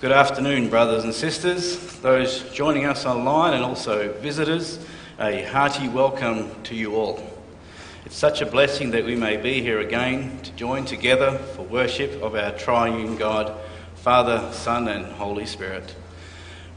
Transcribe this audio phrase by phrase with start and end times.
[0.00, 4.78] Good afternoon, brothers and sisters, those joining us online and also visitors.
[5.18, 7.22] A hearty welcome to you all.
[8.06, 12.12] It's such a blessing that we may be here again to join together for worship
[12.22, 13.54] of our triune God,
[13.96, 15.94] Father, Son, and Holy Spirit.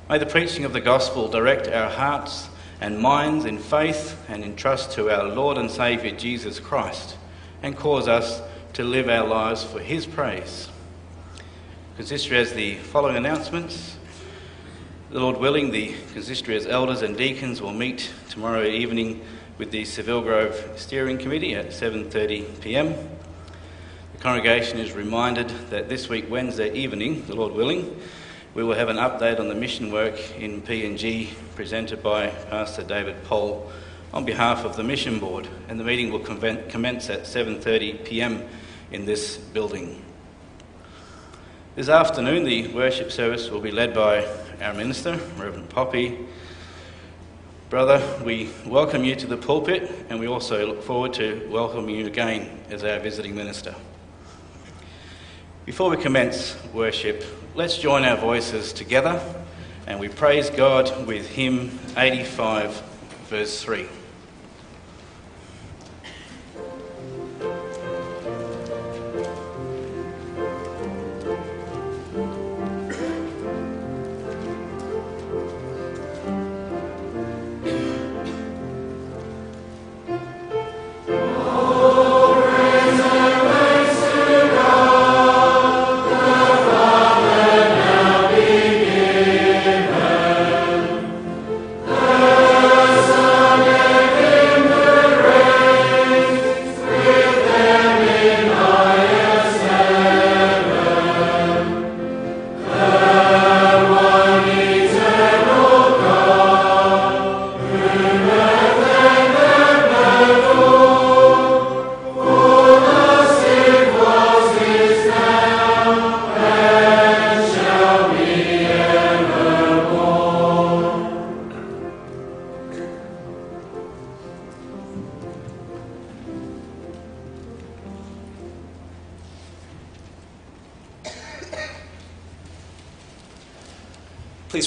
[0.10, 2.50] May the preaching of the gospel direct our hearts
[2.82, 7.16] and minds in faith and in trust to our Lord and Saviour Jesus Christ
[7.62, 8.42] and cause us
[8.74, 10.68] to live our lives for His praise.
[11.96, 13.98] Consistory has the following announcements.
[15.12, 19.24] The Lord willing, the consistory's elders and deacons will meet tomorrow evening
[19.60, 22.96] with the Seville Grove Steering Committee at 7:30 p.m.
[24.14, 27.96] The congregation is reminded that this week Wednesday evening, the Lord willing,
[28.56, 33.24] we will have an update on the mission work in PNG presented by Pastor David
[33.26, 33.72] Pohl
[34.12, 38.50] on behalf of the mission board, and the meeting will commence at 7:30 p.m.
[38.92, 40.04] in this building.
[41.76, 44.28] This afternoon, the worship service will be led by
[44.62, 46.20] our minister, Reverend Poppy.
[47.72, 52.06] Brother, we welcome you to the pulpit and we also look forward to welcoming you
[52.06, 53.74] again as our visiting minister.
[55.66, 57.24] Before we commence worship,
[57.56, 59.20] let's join our voices together
[59.88, 62.84] and we praise God with hymn 85,
[63.30, 63.88] verse 3.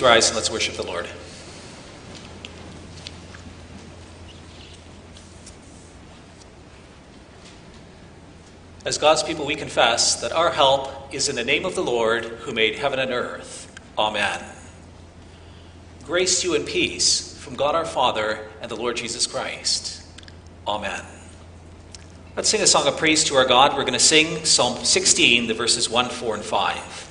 [0.07, 1.09] Rise and let's worship the Lord.
[8.85, 12.25] As God's people, we confess that our help is in the name of the Lord
[12.25, 13.75] who made heaven and earth.
[13.99, 14.45] Amen.
[16.05, 20.05] Grace you and peace from God our Father and the Lord Jesus Christ.
[20.69, 21.05] Amen.
[22.37, 23.73] Let's sing a song of praise to our God.
[23.73, 27.06] We're going to sing Psalm 16, the verses 1, 4, and 5.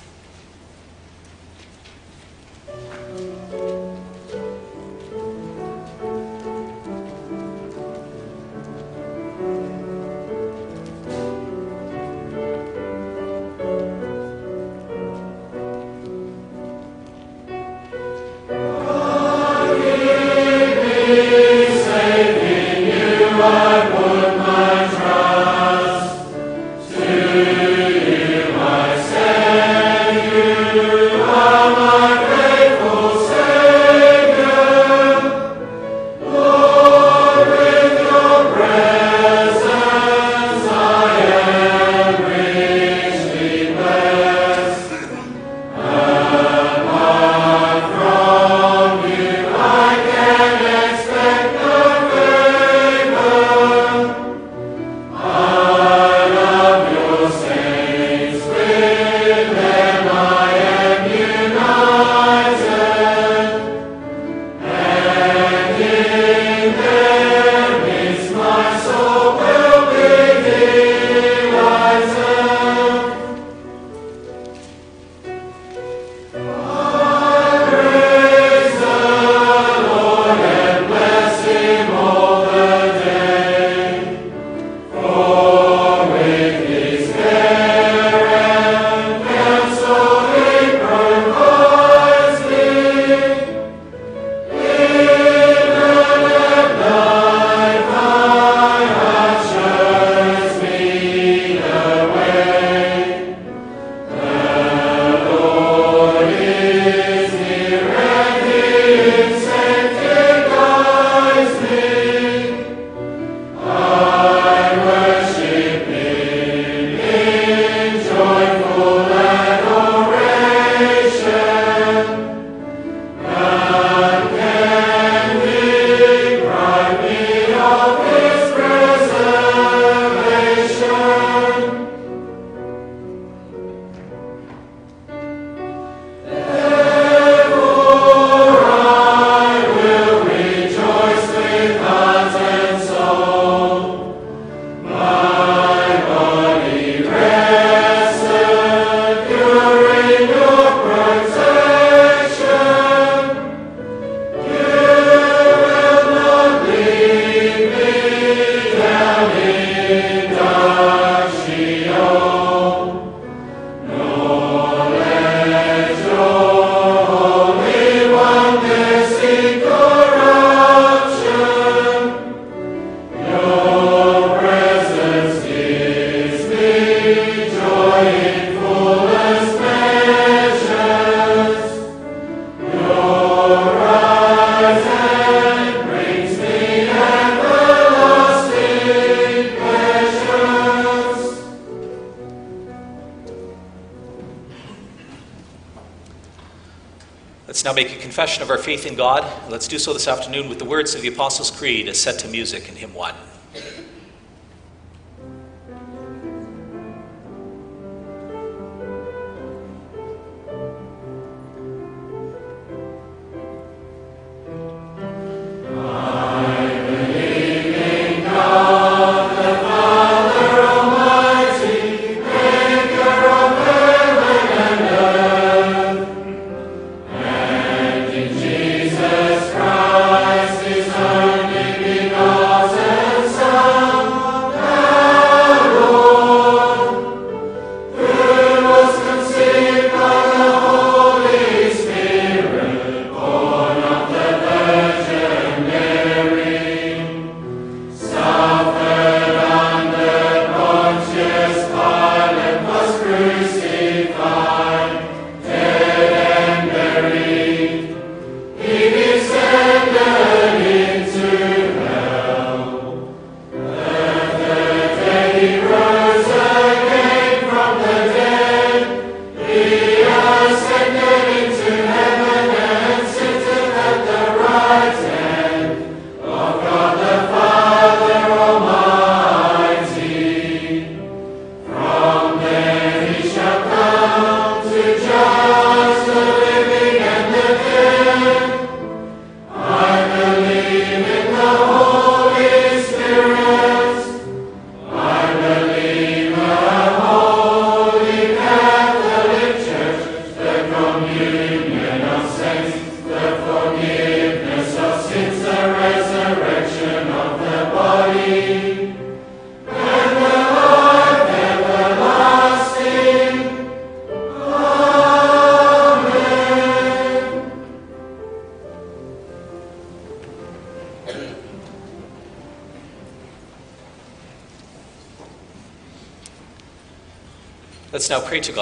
[198.75, 199.23] Faith in God.
[199.49, 202.27] Let's do so this afternoon with the words of the Apostles' Creed as set to
[202.27, 203.15] music in hymn 1.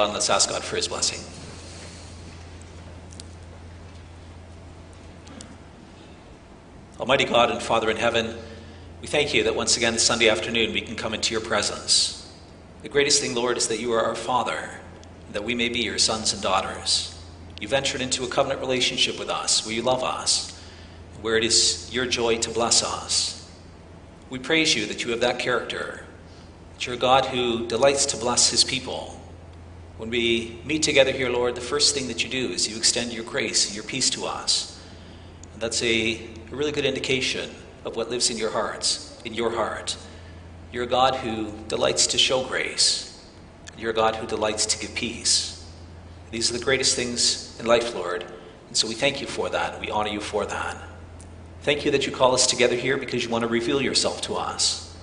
[0.05, 1.19] And let's ask God for his blessing.
[6.99, 8.37] Almighty God and Father in heaven,
[9.01, 12.31] we thank you that once again this Sunday afternoon we can come into your presence.
[12.81, 14.69] The greatest thing, Lord, is that you are our Father,
[15.31, 17.17] that we may be your sons and daughters.
[17.59, 20.57] You've entered into a covenant relationship with us where you love us,
[21.21, 23.49] where it is your joy to bless us.
[24.29, 26.05] We praise you that you have that character,
[26.73, 29.19] that you're a God who delights to bless his people.
[29.97, 33.13] When we meet together here, Lord, the first thing that you do is you extend
[33.13, 34.81] your grace and your peace to us.
[35.53, 37.51] And that's a, a really good indication
[37.85, 39.95] of what lives in your hearts, in your heart.
[40.71, 43.29] You're a God who delights to show grace.
[43.77, 45.63] You're a God who delights to give peace.
[46.31, 48.25] These are the greatest things in life, Lord.
[48.67, 49.79] And so we thank you for that.
[49.79, 50.77] We honor you for that.
[51.61, 54.35] Thank you that you call us together here because you want to reveal yourself to
[54.35, 54.97] us.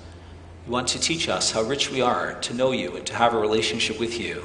[0.66, 3.32] You want to teach us how rich we are to know you and to have
[3.32, 4.42] a relationship with you.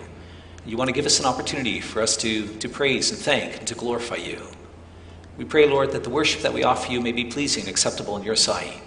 [0.65, 3.67] You want to give us an opportunity for us to, to praise and thank and
[3.67, 4.41] to glorify you.
[5.37, 8.17] We pray, Lord, that the worship that we offer you may be pleasing and acceptable
[8.17, 8.81] in your sight.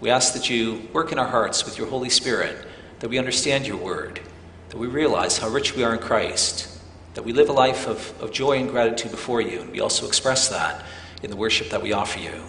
[0.00, 2.66] We ask that you work in our hearts with your Holy Spirit,
[2.98, 4.20] that we understand your word,
[4.68, 6.68] that we realize how rich we are in Christ,
[7.14, 10.06] that we live a life of, of joy and gratitude before you, and we also
[10.06, 10.84] express that
[11.22, 12.42] in the worship that we offer you.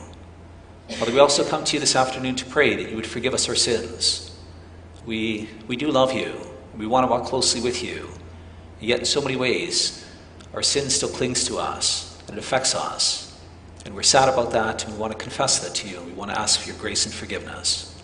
[0.98, 3.48] Father, we also come to you this afternoon to pray that you would forgive us
[3.48, 4.38] our sins.
[5.06, 6.36] We, we do love you,
[6.78, 8.10] we want to walk closely with you.
[8.82, 10.06] Yet, in so many ways,
[10.54, 13.40] our sin still clings to us and it affects us.
[13.86, 15.98] And we're sad about that, and we want to confess that to you.
[15.98, 18.02] And we want to ask for your grace and forgiveness.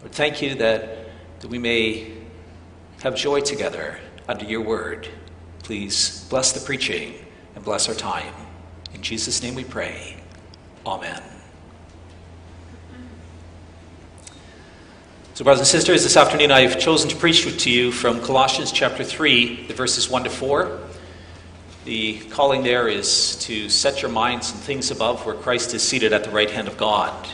[0.00, 1.08] Lord, thank you that,
[1.40, 2.12] that we may
[3.02, 5.08] have joy together under your word.
[5.62, 7.14] Please bless the preaching
[7.54, 8.34] and bless our time.
[8.92, 10.16] In Jesus' name we pray.
[10.84, 11.33] Amen.
[15.34, 19.02] So, brothers and sisters, this afternoon I've chosen to preach to you from Colossians chapter
[19.02, 20.78] 3, the verses 1 to 4.
[21.84, 26.12] The calling there is to set your minds on things above where Christ is seated
[26.12, 27.28] at the right hand of God.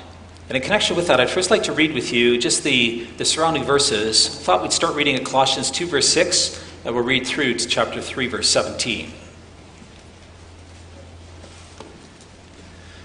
[0.48, 3.26] And in connection with that, I'd first like to read with you just the, the
[3.26, 4.28] surrounding verses.
[4.28, 7.68] I thought we'd start reading at Colossians 2, verse 6, and we'll read through to
[7.68, 9.12] chapter 3, verse 17.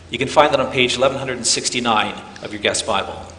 [0.10, 3.35] You can find that on page 1169 of your guest Bible.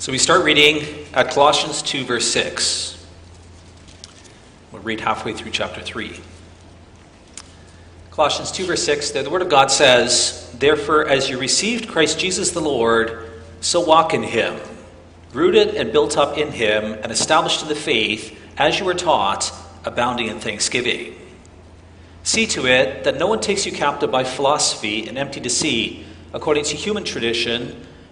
[0.00, 3.06] So we start reading at Colossians 2, verse 6.
[4.72, 6.18] We'll read halfway through chapter 3.
[8.10, 12.18] Colossians 2, verse 6, there the Word of God says, Therefore, as you received Christ
[12.18, 13.30] Jesus the Lord,
[13.60, 14.58] so walk in him,
[15.34, 19.52] rooted and built up in him, and established in the faith as you were taught,
[19.84, 21.14] abounding in thanksgiving.
[22.22, 26.64] See to it that no one takes you captive by philosophy and empty deceit, according
[26.64, 27.86] to human tradition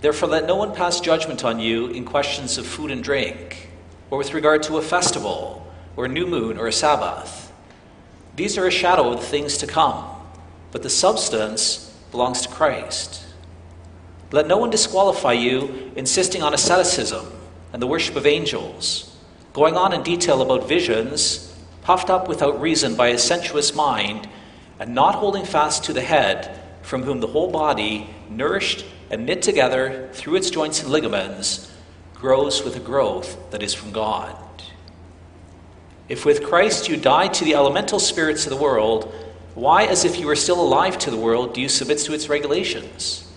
[0.00, 3.68] Therefore, let no one pass judgment on you in questions of food and drink,
[4.10, 7.52] or with regard to a festival, or a new moon, or a Sabbath.
[8.36, 10.04] These are a shadow of the things to come,
[10.72, 13.26] but the substance belongs to Christ.
[14.32, 17.26] Let no one disqualify you, insisting on asceticism
[17.72, 19.14] and the worship of angels,
[19.52, 24.28] going on in detail about visions, puffed up without reason by a sensuous mind,
[24.78, 29.42] and not holding fast to the head, from whom the whole body, nourished and knit
[29.42, 31.70] together through its joints and ligaments,
[32.14, 34.36] grows with a growth that is from God.
[36.08, 39.12] If with Christ you died to the elemental spirits of the world,
[39.54, 42.28] why, as if you were still alive to the world, do you submit to its
[42.28, 43.30] regulations?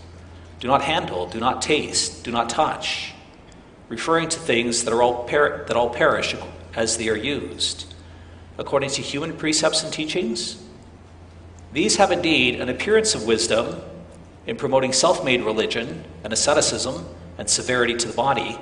[0.60, 3.14] Do not handle, do not taste, do not touch,
[3.90, 6.36] referring to things that, are all per- that all perish
[6.76, 7.94] as they are used,
[8.58, 10.62] according to human precepts and teachings.
[11.74, 13.82] These have indeed an appearance of wisdom
[14.46, 17.06] in promoting self made religion and asceticism
[17.38, 18.58] and severity to the body,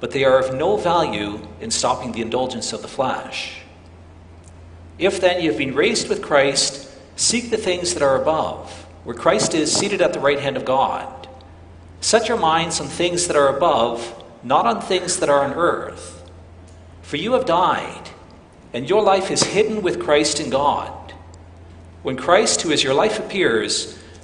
[0.00, 3.60] but they are of no value in stopping the indulgence of the flesh.
[4.98, 9.14] If then you have been raised with Christ, seek the things that are above where
[9.14, 11.28] Christ is seated at the right hand of God.
[12.00, 16.28] Set your minds on things that are above, not on things that are on earth.
[17.02, 18.10] For you have died,
[18.72, 21.14] and your life is hidden with Christ in God.
[22.02, 23.95] When Christ, who is your life, appears,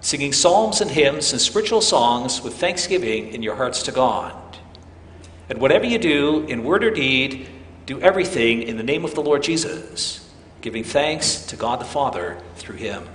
[0.00, 4.34] singing psalms and hymns and spiritual songs with thanksgiving in your hearts to God.
[5.48, 7.48] And whatever you do, in word or deed,
[7.86, 12.40] do everything in the name of the Lord Jesus, giving thanks to God the Father
[12.56, 13.08] through him.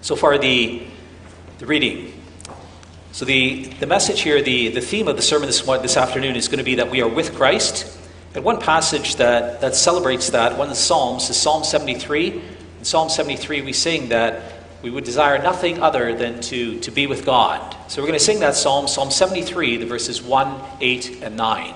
[0.00, 0.82] So far, the,
[1.58, 2.12] the reading.
[3.12, 6.48] So, the, the message here, the, the theme of the sermon this, this afternoon is
[6.48, 7.98] going to be that we are with Christ.
[8.34, 12.42] And one passage that, that celebrates that, one of the Psalms, is Psalm 73.
[12.78, 17.06] In Psalm 73, we sing that we would desire nothing other than to, to be
[17.06, 17.76] with God.
[17.88, 21.74] So we're going to sing that psalm, Psalm 73, the verses 1, 8, and 9.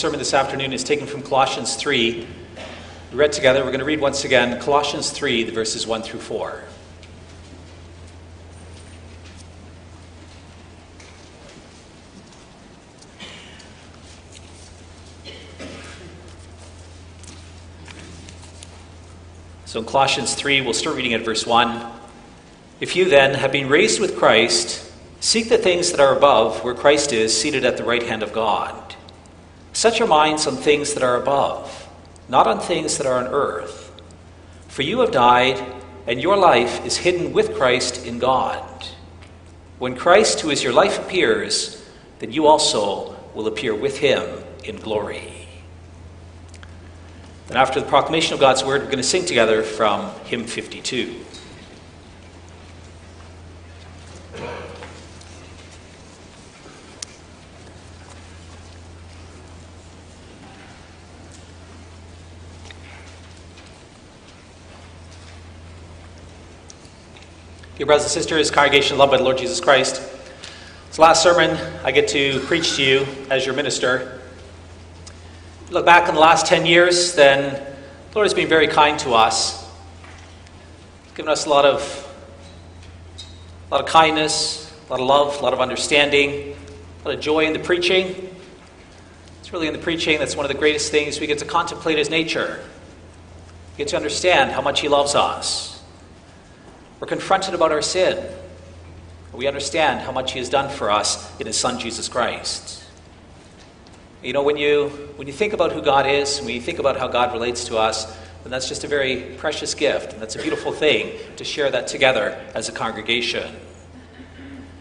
[0.00, 2.26] Sermon this afternoon is taken from Colossians 3.
[3.12, 3.60] We read together.
[3.60, 6.64] We're going to read once again Colossians 3, the verses 1 through 4.
[19.66, 21.86] So in Colossians 3, we'll start reading at verse 1.
[22.80, 26.72] If you then have been raised with Christ, seek the things that are above, where
[26.72, 28.96] Christ is, seated at the right hand of God.
[29.80, 31.88] Set your minds on things that are above,
[32.28, 33.90] not on things that are on earth.
[34.68, 35.58] For you have died,
[36.06, 38.62] and your life is hidden with Christ in God.
[39.78, 41.82] When Christ, who is your life, appears,
[42.18, 45.48] then you also will appear with him in glory.
[47.48, 51.24] And after the proclamation of God's word, we're going to sing together from hymn 52.
[67.80, 70.02] Dear brothers and sisters, congregation loved by the Lord Jesus Christ,
[70.88, 74.20] this last sermon I get to preach to you as your minister.
[75.70, 79.14] Look back in the last 10 years, then the Lord has been very kind to
[79.14, 79.66] us.
[81.04, 82.14] He's given us a lot of,
[83.70, 86.54] a lot of kindness, a lot of love, a lot of understanding,
[87.02, 88.36] a lot of joy in the preaching.
[89.40, 91.96] It's really in the preaching that's one of the greatest things we get to contemplate
[91.96, 92.62] His nature.
[93.72, 95.79] We get to understand how much He loves us.
[97.00, 98.30] We're confronted about our sin.
[99.32, 102.84] We understand how much He has done for us in His Son, Jesus Christ.
[104.22, 106.98] You know, when you, when you think about who God is, when you think about
[106.98, 108.04] how God relates to us,
[108.42, 110.12] then that's just a very precious gift.
[110.12, 113.56] And that's a beautiful thing to share that together as a congregation.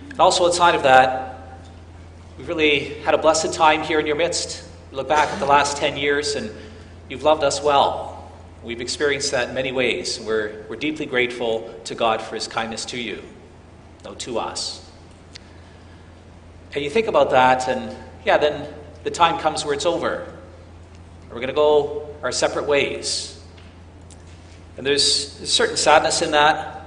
[0.10, 1.58] And also, outside of that,
[2.38, 4.68] we've really had a blessed time here in your midst.
[4.92, 6.52] We look back at the last 10 years, and
[7.08, 8.19] you've loved us well.
[8.62, 10.20] We've experienced that in many ways.
[10.20, 13.24] We're, we're deeply grateful to God for his kindness to you,
[14.04, 14.86] no, to us.
[16.76, 17.96] And you think about that, and
[18.26, 18.72] yeah, then
[19.06, 20.28] the time comes where it's over.
[21.30, 23.42] We're going to go our separate ways.
[24.76, 26.86] And there's a certain sadness in that.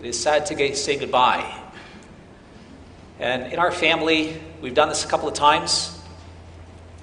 [0.00, 1.56] It is sad to get, say goodbye.
[3.20, 5.96] And in our family, we've done this a couple of times,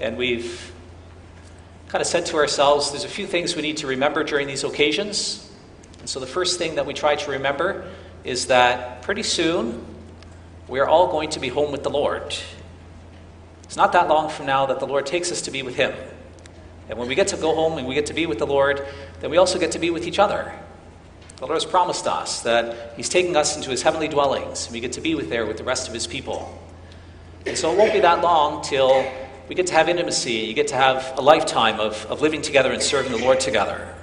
[0.01, 0.72] and we've
[1.93, 4.63] kind of said to ourselves there's a few things we need to remember during these
[4.63, 5.47] occasions.
[5.99, 7.87] And so the first thing that we try to remember
[8.23, 9.85] is that pretty soon
[10.67, 12.35] we're all going to be home with the Lord.
[13.65, 15.93] It's not that long from now that the Lord takes us to be with Him.
[16.89, 18.83] And when we get to go home and we get to be with the Lord,
[19.19, 20.51] then we also get to be with each other.
[21.35, 24.79] The Lord has promised us that He's taking us into His heavenly dwellings, and we
[24.79, 26.59] get to be with there with the rest of His people.
[27.45, 29.05] And so it won't be that long till
[29.47, 30.33] we get to have intimacy.
[30.33, 33.93] You get to have a lifetime of, of living together and serving the Lord together.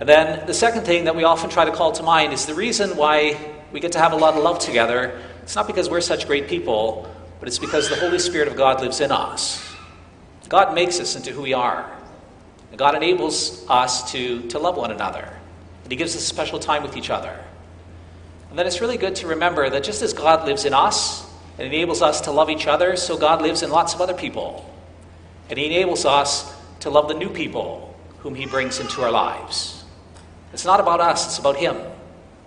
[0.00, 2.54] And then the second thing that we often try to call to mind is the
[2.54, 3.38] reason why
[3.70, 5.20] we get to have a lot of love together.
[5.42, 8.80] It's not because we're such great people, but it's because the Holy Spirit of God
[8.80, 9.66] lives in us.
[10.48, 11.90] God makes us into who we are.
[12.70, 15.38] And God enables us to, to love one another.
[15.84, 17.38] And He gives us a special time with each other.
[18.48, 21.29] And then it's really good to remember that just as God lives in us,
[21.60, 24.64] and enables us to love each other, so God lives in lots of other people.
[25.50, 29.84] And He enables us to love the new people whom He brings into our lives.
[30.54, 31.76] It's not about us, it's about Him.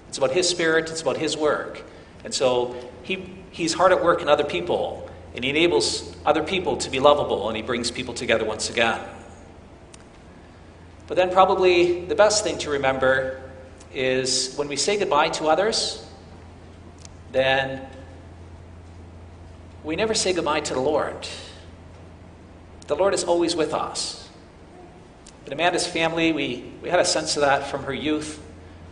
[0.10, 1.84] It's about His Spirit, it's about His work.
[2.24, 6.78] And so he, He's hard at work in other people, and He enables other people
[6.78, 9.00] to be lovable, and He brings people together once again.
[11.06, 13.44] But then, probably the best thing to remember
[13.94, 16.04] is when we say goodbye to others,
[17.32, 17.88] then
[19.84, 21.28] we never say goodbye to the Lord.
[22.88, 24.30] The Lord is always with us.
[25.46, 28.42] In Amanda's family, we, we had a sense of that from her youth.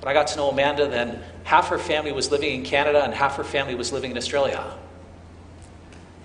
[0.02, 3.14] When I got to know Amanda, then half her family was living in Canada and
[3.14, 4.78] half her family was living in Australia.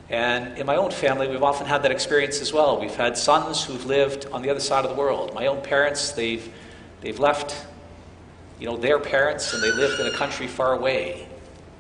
[0.09, 2.81] And in my own family, we've often had that experience as well.
[2.81, 5.35] We've had sons who've lived on the other side of the world.
[5.35, 6.49] My own parents, they've,
[7.01, 7.67] they've left
[8.59, 11.26] you know, their parents and they lived in a country far away.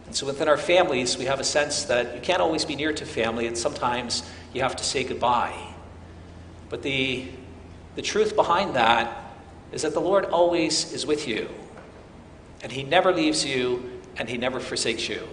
[0.06, 2.92] And so within our families, we have a sense that you can't always be near
[2.92, 5.56] to family, and sometimes you have to say goodbye.
[6.68, 7.26] But the,
[7.96, 9.24] the truth behind that
[9.72, 11.48] is that the Lord always is with you,
[12.62, 15.26] and He never leaves you, and He never forsakes you.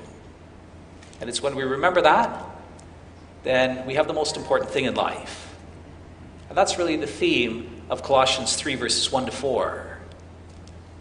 [1.21, 2.43] And it's when we remember that,
[3.43, 5.55] then we have the most important thing in life.
[6.49, 9.97] And that's really the theme of Colossians 3, verses 1 to 4.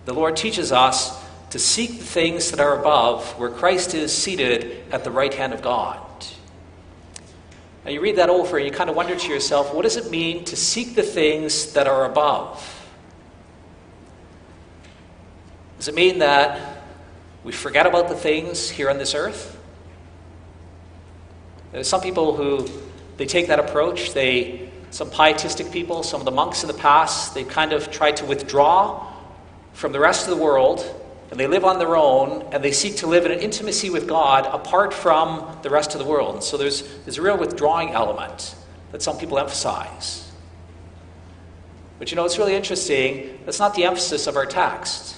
[0.05, 1.22] The Lord teaches us
[1.53, 5.53] to seek the things that are above, where Christ is seated at the right hand
[5.53, 6.01] of God.
[7.85, 10.11] Now, you read that over and you kind of wonder to yourself, what does it
[10.11, 12.89] mean to seek the things that are above?
[15.77, 16.85] Does it mean that
[17.45, 19.61] we forget about the things here on this earth?
[21.73, 22.67] There's some people who
[23.19, 24.15] they take that approach.
[24.15, 28.17] They, some pietistic people, some of the monks in the past, they kind of tried
[28.17, 29.07] to withdraw
[29.75, 31.01] from the rest of the world
[31.33, 34.07] and they live on their own and they seek to live in an intimacy with
[34.07, 36.35] God apart from the rest of the world.
[36.35, 38.55] And so there's, there's a real withdrawing element
[38.91, 40.31] that some people emphasize.
[41.99, 43.39] But you know, it's really interesting.
[43.47, 45.17] That's not the emphasis of our text.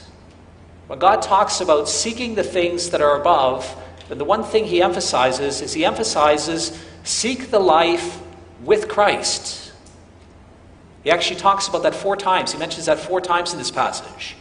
[0.86, 3.76] When God talks about seeking the things that are above,
[4.08, 8.20] then the one thing he emphasizes is he emphasizes seek the life
[8.62, 9.72] with Christ.
[11.02, 12.52] He actually talks about that four times.
[12.52, 14.36] He mentions that four times in this passage.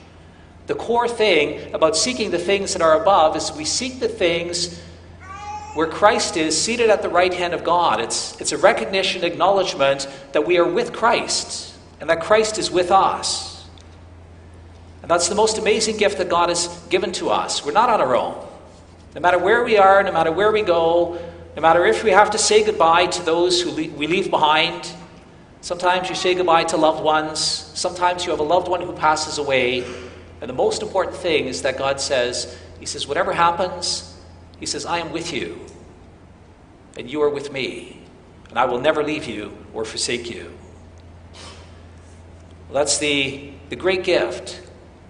[0.68, 4.80] The core thing about seeking the things that are above is we seek the things
[5.74, 8.00] where Christ is seated at the right hand of God.
[8.00, 12.92] It's, it's a recognition, acknowledgement that we are with Christ and that Christ is with
[12.92, 13.66] us.
[15.02, 17.66] And that's the most amazing gift that God has given to us.
[17.66, 18.48] We're not on our own.
[19.16, 21.20] No matter where we are, no matter where we go,
[21.56, 24.92] no matter if we have to say goodbye to those who we leave behind,
[25.62, 29.38] sometimes you say goodbye to loved ones, sometimes you have a loved one who passes
[29.38, 29.84] away.
[30.44, 34.14] And the most important thing is that God says, He says, whatever happens,
[34.60, 35.58] He says, I am with you,
[36.98, 38.02] and you are with me,
[38.50, 40.52] and I will never leave you or forsake you.
[42.68, 44.62] Well, that's the, the great gift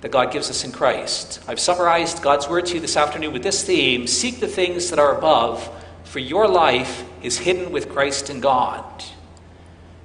[0.02, 1.42] that God gives us in Christ.
[1.48, 5.00] I've summarized God's word to you this afternoon with this theme Seek the things that
[5.00, 5.68] are above,
[6.04, 9.04] for your life is hidden with Christ in God.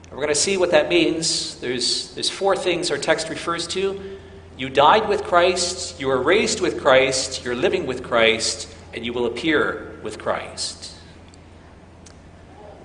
[0.05, 1.61] And we're going to see what that means.
[1.61, 4.17] There's, there's four things our text refers to
[4.59, 9.12] you died with Christ, you are raised with Christ, you're living with Christ, and you
[9.12, 10.94] will appear with Christ.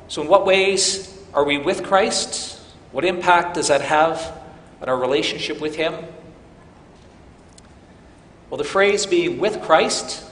[0.08, 2.62] So, in what ways are we with Christ?
[2.92, 4.40] What impact does that have
[4.82, 5.96] on our relationship with Him?
[8.52, 10.24] Well, the phrase being with Christ,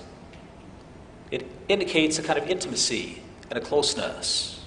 [1.32, 4.64] it indicates a kind of intimacy and a closeness.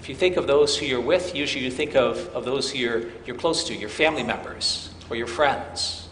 [0.00, 2.78] If you think of those who you're with, usually you think of, of those who
[2.78, 6.08] you're, you're close to, your family members, or your friends.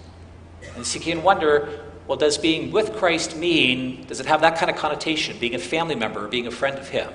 [0.76, 4.56] And so you can wonder well, does being with Christ mean, does it have that
[4.56, 7.08] kind of connotation, being a family member, being a friend of Him?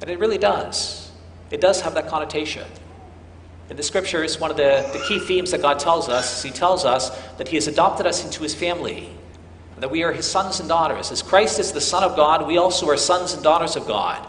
[0.00, 1.10] And it really does.
[1.50, 2.66] It does have that connotation.
[3.68, 6.50] In the scriptures, one of the, the key themes that God tells us is He
[6.50, 9.10] tells us that He has adopted us into His family,
[9.78, 11.10] that we are His sons and daughters.
[11.10, 14.26] As Christ is the Son of God, we also are sons and daughters of God.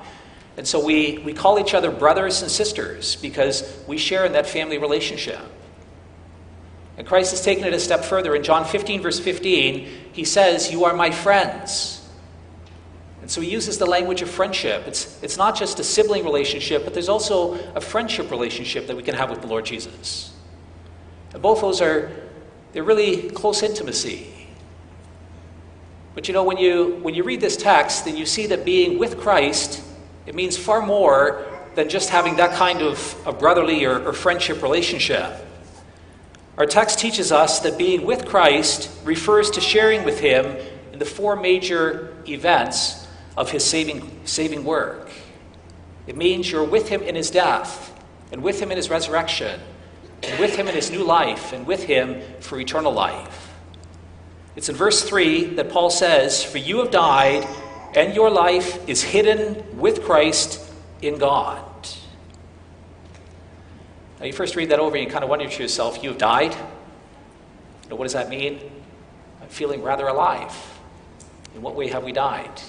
[0.57, 4.45] And so we, we call each other brothers and sisters because we share in that
[4.45, 5.39] family relationship.
[6.97, 8.35] And Christ has taken it a step further.
[8.35, 12.07] In John 15, verse 15, he says, You are my friends.
[13.21, 14.83] And so he uses the language of friendship.
[14.85, 19.01] It's, it's not just a sibling relationship, but there's also a friendship relationship that we
[19.01, 20.33] can have with the Lord Jesus.
[21.33, 22.11] And both those are,
[22.73, 24.27] they're really close intimacy.
[26.13, 28.99] But you know, when you, when you read this text, then you see that being
[28.99, 29.81] with Christ
[30.25, 35.33] it means far more than just having that kind of brotherly or, or friendship relationship.
[36.57, 40.45] Our text teaches us that being with Christ refers to sharing with Him
[40.91, 45.09] in the four major events of His saving, saving work.
[46.05, 47.99] It means you're with Him in His death,
[48.31, 49.59] and with Him in His resurrection,
[50.21, 53.51] and with Him in His new life, and with Him for eternal life.
[54.55, 57.47] It's in verse 3 that Paul says, For you have died,
[57.95, 60.59] and your life is hidden with Christ
[61.01, 61.63] in God.
[64.19, 66.17] Now, you first read that over and you kind of wonder to yourself, you have
[66.17, 66.55] died?
[67.89, 68.59] Now, what does that mean?
[69.41, 70.55] I'm feeling rather alive.
[71.55, 72.61] In what way have we died?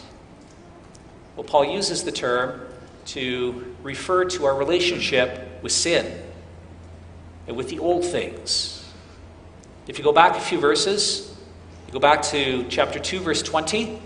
[1.36, 2.66] Well, Paul uses the term
[3.06, 6.20] to refer to our relationship with sin
[7.46, 8.92] and with the old things.
[9.86, 11.36] If you go back a few verses,
[11.86, 14.00] you go back to chapter 2, verse 20.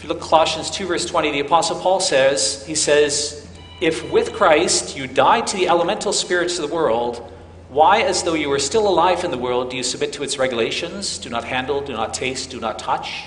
[0.00, 3.46] If you look at Colossians 2, verse 20, the Apostle Paul says, he says,
[3.82, 7.30] If with Christ you died to the elemental spirits of the world,
[7.68, 10.38] why, as though you were still alive in the world, do you submit to its
[10.38, 11.18] regulations?
[11.18, 13.24] Do not handle, do not taste, do not touch.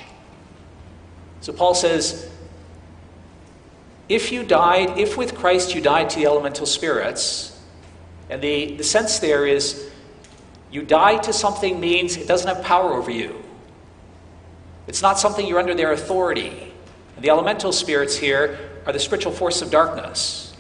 [1.42, 2.28] So Paul says,
[4.10, 7.56] if you died, if with Christ you died to the elemental spirits,
[8.32, 9.92] and the, the sense there is
[10.72, 13.43] you die to something means it doesn't have power over you.
[14.88, 16.74] It's not something you're under their authority.
[17.20, 20.56] The elemental spirits here are the spiritual force of darkness.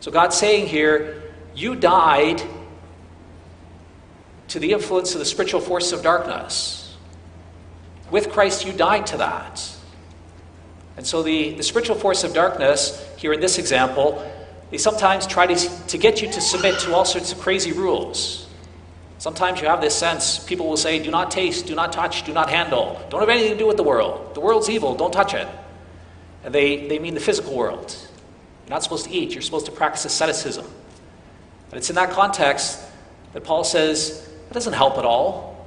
[0.00, 1.22] So God's saying here,
[1.54, 2.40] you died
[4.48, 6.96] to the influence of the spiritual force of darkness.
[8.10, 9.76] With Christ, you died to that.
[10.96, 14.24] And so the, the spiritual force of darkness, here in this example,
[14.70, 18.45] they sometimes try to, to get you to submit to all sorts of crazy rules.
[19.18, 22.32] Sometimes you have this sense, people will say, do not taste, do not touch, do
[22.34, 24.34] not handle, don't have anything to do with the world.
[24.34, 25.48] The world's evil, don't touch it.
[26.44, 27.96] And they, they mean the physical world.
[28.66, 30.66] You're not supposed to eat, you're supposed to practice asceticism.
[31.70, 32.80] And it's in that context
[33.32, 35.66] that Paul says, that doesn't help at all.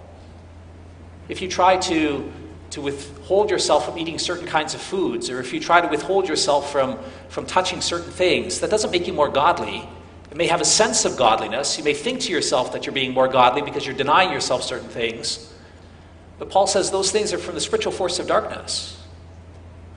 [1.28, 2.32] If you try to,
[2.72, 6.28] to withhold yourself from eating certain kinds of foods, or if you try to withhold
[6.28, 9.88] yourself from, from touching certain things, that doesn't make you more godly.
[10.32, 11.78] It may have a sense of godliness.
[11.78, 14.90] You may think to yourself that you're being more godly because you're denying yourself certain
[14.90, 15.52] things.
[16.38, 19.02] But Paul says those things are from the spiritual force of darkness.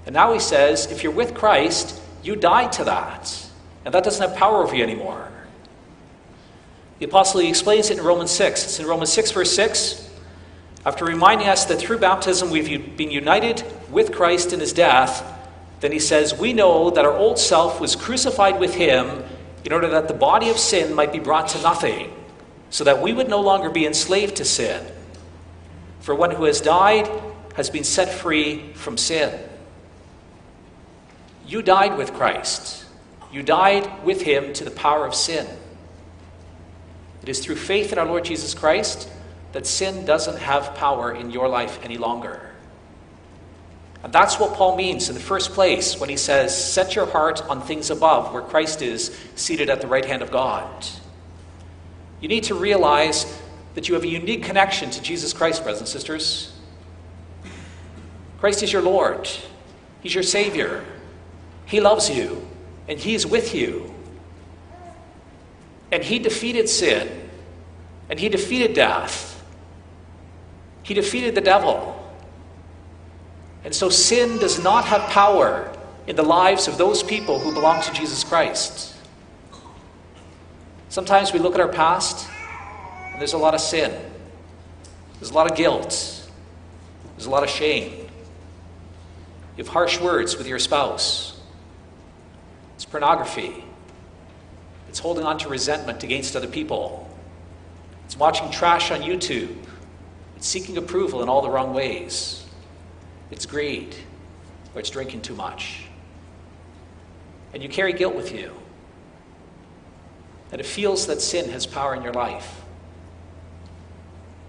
[0.07, 3.47] And now he says, if you're with Christ, you die to that.
[3.85, 5.31] And that doesn't have power over you anymore.
[6.99, 8.65] The apostle explains it in Romans 6.
[8.65, 10.09] It's in Romans 6, verse 6.
[10.85, 15.25] After reminding us that through baptism we've been united with Christ in his death,
[15.81, 19.25] then he says, We know that our old self was crucified with him
[19.65, 22.13] in order that the body of sin might be brought to nothing,
[22.71, 24.85] so that we would no longer be enslaved to sin.
[26.01, 27.09] For one who has died
[27.55, 29.39] has been set free from sin.
[31.47, 32.85] You died with Christ.
[33.31, 35.47] You died with him to the power of sin.
[37.23, 39.09] It is through faith in our Lord Jesus Christ
[39.53, 42.52] that sin doesn't have power in your life any longer.
[44.03, 47.43] And that's what Paul means in the first place when he says, Set your heart
[47.49, 50.87] on things above, where Christ is seated at the right hand of God.
[52.21, 53.41] You need to realize
[53.75, 56.53] that you have a unique connection to Jesus Christ, brothers and sisters.
[58.39, 59.29] Christ is your Lord,
[60.01, 60.85] He's your Savior.
[61.65, 62.47] He loves you,
[62.89, 63.93] and He's with you.
[65.93, 67.29] And he defeated sin,
[68.09, 69.45] and he defeated death,
[70.83, 71.99] he defeated the devil.
[73.65, 75.73] And so sin does not have power
[76.07, 78.95] in the lives of those people who belong to Jesus Christ.
[80.89, 82.29] Sometimes we look at our past,
[83.13, 83.91] and there's a lot of sin,
[85.19, 86.29] there's a lot of guilt,
[87.17, 88.09] there's a lot of shame.
[89.57, 91.39] You have harsh words with your spouse.
[92.75, 93.65] It's pornography.
[94.89, 97.09] It's holding on to resentment against other people.
[98.07, 99.55] It's watching trash on YouTube.
[100.37, 102.42] It's seeking approval in all the wrong ways.
[103.33, 103.97] It's greed,
[104.75, 105.87] or it's drinking too much.
[107.55, 108.53] And you carry guilt with you.
[110.53, 112.61] And it feels that sin has power in your life.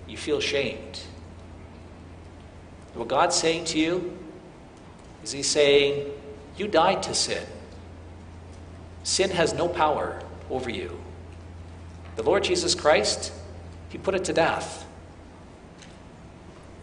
[0.05, 0.99] You feel shamed.
[2.93, 4.17] what God's saying to you
[5.23, 6.11] is He's saying,
[6.57, 7.43] You died to sin.
[9.03, 10.99] Sin has no power over you.
[12.17, 13.31] The Lord Jesus Christ,
[13.89, 14.85] He put it to death.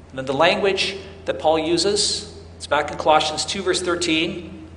[0.08, 0.96] And then the language
[1.30, 4.68] that Paul uses, it's back in Colossians 2, verse 13.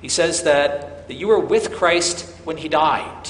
[0.00, 3.28] He says that, that you were with Christ when He died.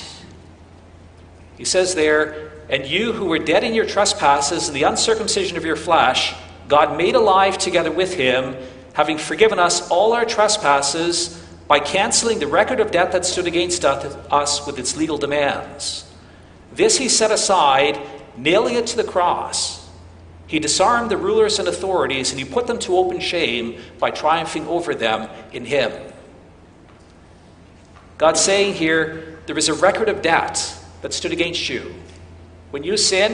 [1.59, 5.65] He says there, and you who were dead in your trespasses and the uncircumcision of
[5.65, 6.37] your flesh,
[6.69, 8.55] God made alive together with Him,
[8.93, 13.85] having forgiven us all our trespasses by canceling the record of debt that stood against
[13.85, 16.09] us with its legal demands.
[16.73, 17.99] This he set aside,
[18.37, 19.82] nailing it to the cross.
[20.53, 24.67] He disarmed the rulers and authorities, and he put them to open shame by triumphing
[24.67, 25.91] over them in him.
[28.19, 31.95] God's saying here there is a record of debt that stood against you.
[32.71, 33.33] When you sin,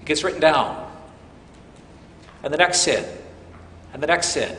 [0.00, 0.90] it gets written down.
[2.42, 3.04] And the next sin,
[3.92, 4.56] and the next sin,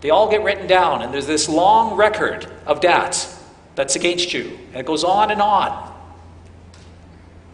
[0.00, 3.24] they all get written down, and there's this long record of debt
[3.76, 4.58] that's against you.
[4.72, 5.94] And it goes on and on.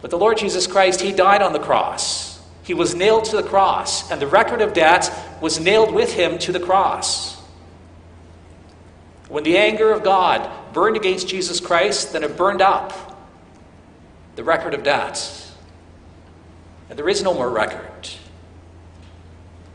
[0.01, 2.28] But the Lord Jesus Christ, He died on the cross.
[2.69, 5.11] He was nailed to the cross, and the record of debt
[5.41, 7.35] was nailed with Him to the cross.
[9.27, 12.93] When the anger of God burned against Jesus Christ, then it burned up
[14.35, 15.51] the record of debts.
[16.91, 18.07] And there is no more record.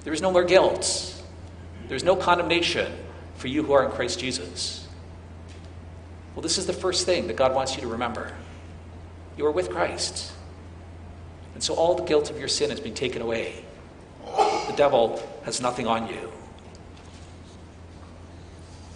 [0.05, 1.21] There is no more guilt.
[1.89, 2.93] There is no condemnation
[3.35, 4.87] for you who are in Christ Jesus.
[6.37, 8.33] Well, this is the first thing that God wants you to remember.
[9.37, 10.31] You are with Christ.
[11.55, 13.65] And so all the guilt of your sin has been taken away.
[14.67, 16.33] The devil has nothing on you.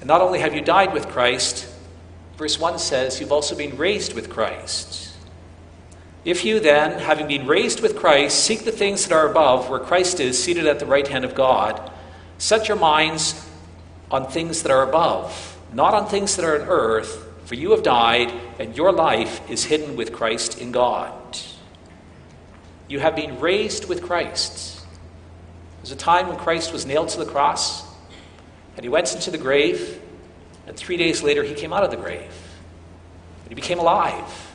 [0.01, 1.69] And not only have you died with Christ,
[2.37, 5.17] verse 1 says you've also been raised with Christ.
[6.25, 9.81] If you then, having been raised with Christ, seek the things that are above, where
[9.81, 11.91] Christ is seated at the right hand of God,
[12.39, 13.49] set your minds
[14.11, 17.83] on things that are above, not on things that are on earth, for you have
[17.83, 21.18] died, and your life is hidden with Christ in God.
[22.89, 24.85] You have been raised with Christ.
[25.79, 27.87] There's a time when Christ was nailed to the cross.
[28.77, 30.01] And he went into the grave,
[30.67, 32.31] and three days later he came out of the grave.
[33.43, 34.55] And he became alive.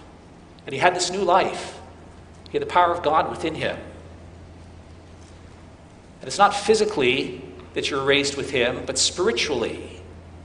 [0.65, 1.79] And he had this new life.
[2.49, 3.77] He had the power of God within him.
[6.21, 7.41] And it's not physically
[7.73, 10.01] that you're raised with him, but spiritually.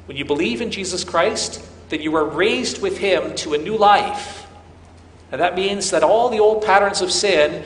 [0.07, 3.77] When you believe in Jesus Christ, that you are raised with him to a new
[3.77, 4.48] life.
[5.31, 7.65] And that means that all the old patterns of sin,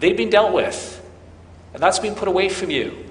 [0.00, 0.90] they've been dealt with.
[1.72, 3.04] And that's been put away from you.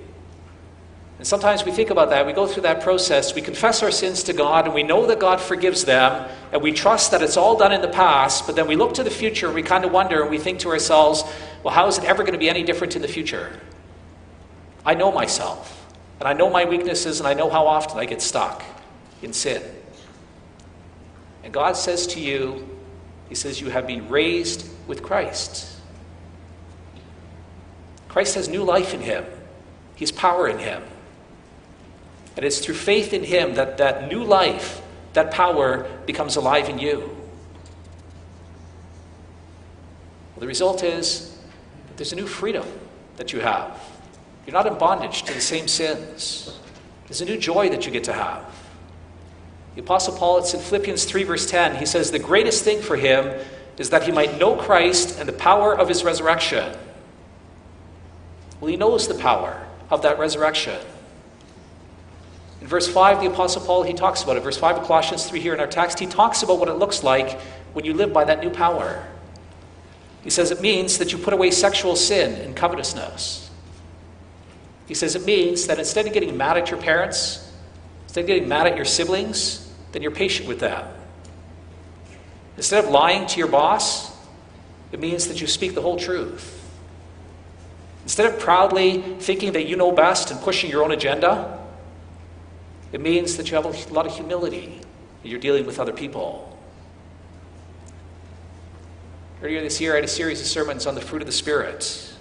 [1.20, 2.26] And sometimes we think about that.
[2.26, 3.36] We go through that process.
[3.36, 6.72] We confess our sins to God, and we know that God forgives them, and we
[6.72, 8.46] trust that it's all done in the past.
[8.46, 10.60] But then we look to the future, and we kind of wonder, and we think
[10.60, 11.24] to ourselves,
[11.62, 13.58] well, how is it ever going to be any different in the future?
[14.86, 18.22] I know myself, and I know my weaknesses, and I know how often I get
[18.22, 18.64] stuck
[19.22, 19.62] in sin.
[21.44, 22.73] And God says to you,
[23.30, 25.78] He says, You have been raised with Christ.
[28.08, 29.26] Christ has new life in Him,
[29.96, 30.84] He's power in Him.
[32.36, 34.82] And it's through faith in Him that that new life,
[35.14, 37.00] that power, becomes alive in you.
[40.34, 41.38] Well, the result is
[41.88, 42.66] that there's a new freedom
[43.18, 43.80] that you have.
[44.46, 46.58] You're not in bondage to the same sins.
[47.08, 48.63] There's a new joy that you get to have.
[49.76, 52.96] The Apostle Paul, it's in Philippians 3, verse 10, he says, The greatest thing for
[52.96, 53.34] him
[53.78, 56.78] is that he might know Christ and the power of his resurrection.
[58.60, 60.80] Well, he knows the power of that resurrection.
[62.62, 64.40] In verse 5, the Apostle Paul, he talks about it.
[64.40, 67.04] Verse 5 of Colossians 3 here in our text, he talks about what it looks
[67.04, 67.40] like
[67.74, 69.06] when you live by that new power.
[70.24, 73.50] He says it means that you put away sexual sin and covetousness.
[74.88, 77.43] He says it means that instead of getting mad at your parents,
[78.14, 80.86] instead of getting mad at your siblings, then you're patient with that.
[82.58, 84.16] Instead of lying to your boss,
[84.92, 86.64] it means that you speak the whole truth.
[88.04, 91.58] Instead of proudly thinking that you know best and pushing your own agenda,
[92.92, 94.80] it means that you have a lot of humility
[95.24, 96.56] and you're dealing with other people.
[99.42, 102.14] Earlier this year, I had a series of sermons on the fruit of the Spirit.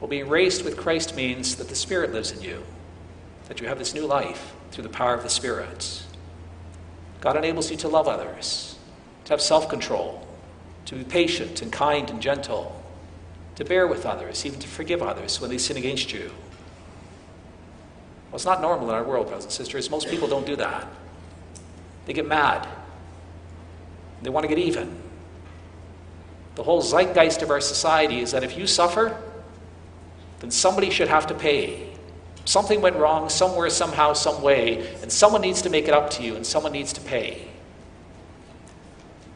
[0.00, 2.62] Well, being raised with Christ means that the Spirit lives in you,
[3.48, 6.02] that you have this new life through the power of the Spirit.
[7.20, 8.78] God enables you to love others,
[9.24, 10.26] to have self control,
[10.86, 12.82] to be patient and kind and gentle,
[13.56, 16.30] to bear with others, even to forgive others when they sin against you.
[18.30, 19.90] Well, it's not normal in our world, brothers and sisters.
[19.90, 20.86] Most people don't do that.
[22.06, 22.66] They get mad.
[24.22, 24.96] They want to get even.
[26.54, 29.20] The whole zeitgeist of our society is that if you suffer,
[30.40, 31.89] then somebody should have to pay.
[32.44, 36.22] Something went wrong somewhere, somehow, some way, and someone needs to make it up to
[36.22, 37.46] you, and someone needs to pay.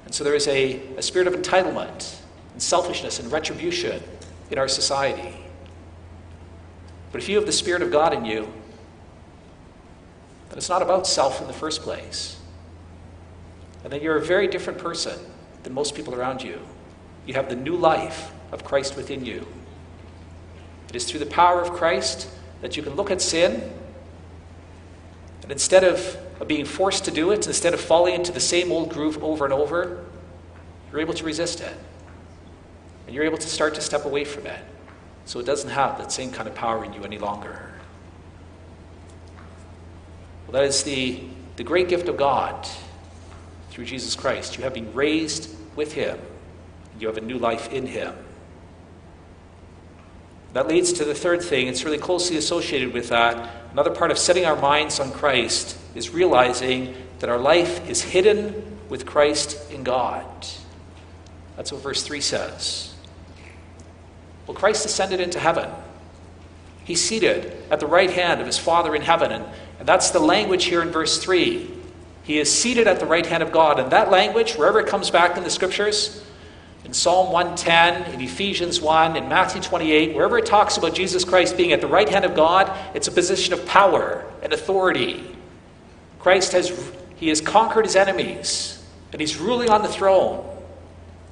[0.04, 2.20] And so there is a, a spirit of entitlement
[2.52, 4.02] and selfishness and retribution
[4.50, 5.36] in our society.
[7.12, 8.52] But if you have the Spirit of God in you,
[10.48, 12.40] then it's not about self in the first place.
[13.84, 15.18] And then you're a very different person
[15.62, 16.60] than most people around you.
[17.26, 19.46] You have the new life of Christ within you.
[20.88, 22.28] It is through the power of Christ
[22.64, 23.62] that you can look at sin,
[25.42, 28.88] and instead of, being forced to do it, instead of falling into the same old
[28.88, 30.02] groove over and over,
[30.90, 31.76] you're able to resist it.
[33.06, 34.60] And you're able to start to step away from it
[35.26, 37.70] so it doesn't have that same kind of power in you any longer.
[40.46, 41.20] Well, that is the,
[41.56, 42.66] the great gift of God
[43.68, 44.56] through Jesus Christ.
[44.56, 46.18] You have been raised with Him,
[46.98, 48.14] you have a new life in Him.
[50.54, 51.66] That leads to the third thing.
[51.66, 53.50] It's really closely associated with that.
[53.72, 58.78] Another part of setting our minds on Christ is realizing that our life is hidden
[58.88, 60.24] with Christ in God.
[61.56, 62.94] That's what verse 3 says.
[64.46, 65.68] Well, Christ ascended into heaven.
[66.84, 69.32] He's seated at the right hand of his Father in heaven.
[69.32, 69.44] And,
[69.80, 71.68] and that's the language here in verse 3.
[72.22, 73.80] He is seated at the right hand of God.
[73.80, 76.24] And that language, wherever it comes back in the scriptures,
[76.94, 81.72] Psalm 110, in Ephesians 1, in Matthew 28, wherever it talks about Jesus Christ being
[81.72, 85.36] at the right hand of God, it's a position of power and authority.
[86.20, 88.80] Christ has he has conquered his enemies
[89.10, 90.48] and he's ruling on the throne.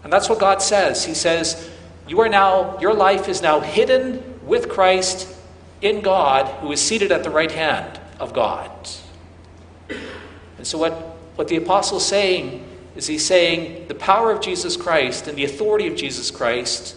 [0.03, 1.05] And that's what God says.
[1.05, 1.71] He says,
[2.09, 5.29] "You are now your life is now hidden with Christ
[5.81, 8.71] in God who is seated at the right hand of God."
[10.59, 10.93] And so, what,
[11.37, 12.65] what the apostle is saying
[12.97, 16.97] is he's saying the power of Jesus Christ and the authority of Jesus Christ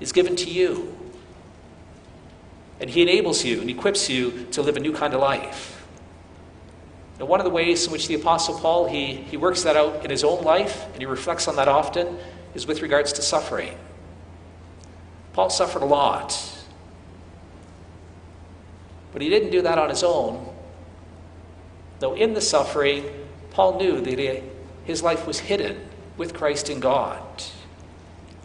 [0.00, 0.96] is given to you.
[2.80, 5.86] And he enables you and equips you to live a new kind of life.
[7.18, 10.04] Now, one of the ways in which the Apostle Paul he, he works that out
[10.04, 12.18] in his own life, and he reflects on that often,
[12.54, 13.76] is with regards to suffering.
[15.32, 16.36] Paul suffered a lot.
[19.12, 20.52] But he didn't do that on his own.
[22.00, 23.04] Though in the suffering,
[23.50, 24.42] Paul knew that he,
[24.84, 27.22] his life was hidden with Christ in God.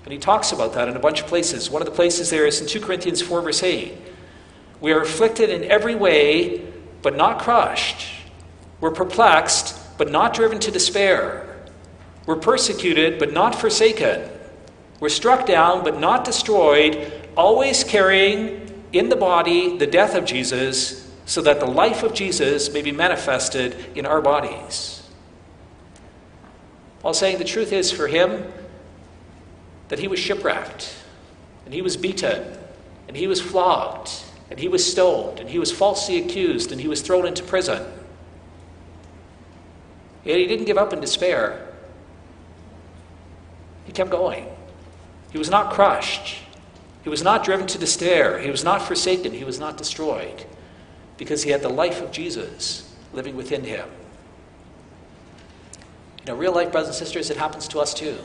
[0.04, 1.70] And he talks about that in a bunch of places.
[1.70, 3.94] One of the places there is in 2 Corinthians 4, verse 8.
[4.82, 6.66] We are afflicted in every way,
[7.02, 8.08] but not crushed.
[8.82, 11.64] We're perplexed, but not driven to despair.
[12.26, 14.30] We're persecuted, but not forsaken.
[15.00, 21.08] We're struck down, but not destroyed, always carrying in the body the death of Jesus
[21.26, 24.99] so that the life of Jesus may be manifested in our bodies.
[27.00, 28.52] Paul saying the truth is for him
[29.88, 30.96] that he was shipwrecked,
[31.66, 32.58] and he was beaten,
[33.08, 34.12] and he was flogged,
[34.50, 37.86] and he was stoned, and he was falsely accused, and he was thrown into prison.
[40.24, 41.68] Yet he didn't give up in despair.
[43.86, 44.46] He kept going.
[45.32, 46.44] He was not crushed.
[47.04, 48.40] He was not driven to despair.
[48.40, 49.32] He was not forsaken.
[49.32, 50.46] He was not destroyed
[51.18, 53.88] because he had the life of Jesus living within him.
[56.30, 58.16] Know, real life, brothers and sisters, it happens to us too.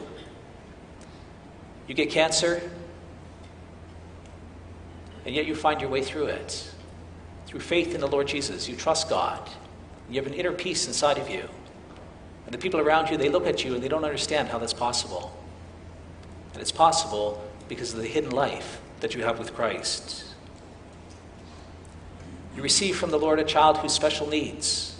[1.88, 2.60] You get cancer,
[5.24, 6.70] and yet you find your way through it.
[7.46, 9.48] Through faith in the Lord Jesus, you trust God.
[10.10, 11.48] You have an inner peace inside of you.
[12.44, 14.74] And the people around you, they look at you and they don't understand how that's
[14.74, 15.34] possible.
[16.52, 20.26] And it's possible because of the hidden life that you have with Christ.
[22.54, 24.93] You receive from the Lord a child who's special needs.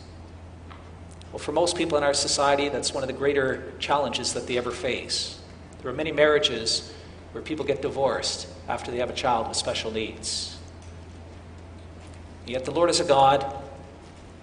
[1.35, 4.57] Well, for most people in our society, that's one of the greater challenges that they
[4.57, 5.41] ever face.
[5.83, 6.93] There are many marriages
[7.33, 10.57] where people get divorced after they have a child with special needs.
[12.47, 13.53] Yet the Lord is a God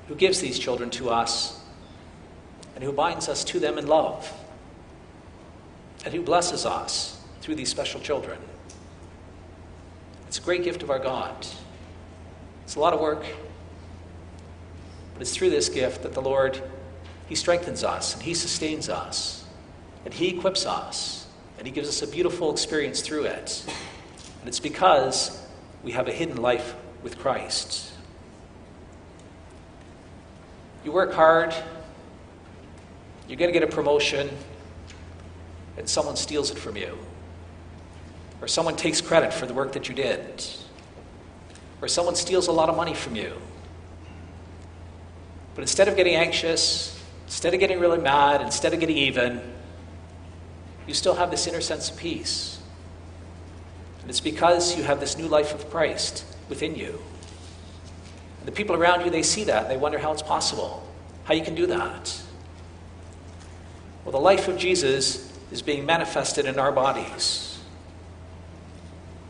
[0.10, 1.64] who gives these children to us
[2.76, 4.30] and who binds us to them in love
[6.04, 8.38] and who blesses us through these special children.
[10.28, 11.48] It's a great gift of our God.
[12.66, 13.24] It's a lot of work,
[15.14, 16.62] but it's through this gift that the Lord
[17.32, 19.46] he strengthens us and he sustains us
[20.04, 21.28] and he equips us
[21.58, 23.64] and he gives us a beautiful experience through it.
[24.42, 25.42] And it's because
[25.82, 27.94] we have a hidden life with Christ.
[30.84, 31.56] You work hard,
[33.30, 34.30] you're going to get a promotion,
[35.78, 36.98] and someone steals it from you.
[38.42, 40.46] Or someone takes credit for the work that you did
[41.82, 43.32] or someone steals a lot of money from you.
[45.56, 47.01] But instead of getting anxious,
[47.32, 49.42] instead of getting really mad, instead of getting even,
[50.86, 52.60] you still have this inner sense of peace.
[54.02, 57.02] And it's because you have this new life of Christ within you.
[58.40, 59.70] And the people around you, they see that.
[59.70, 60.86] They wonder how it's possible,
[61.24, 62.22] how you can do that.
[64.04, 67.48] Well, the life of Jesus is being manifested in our bodies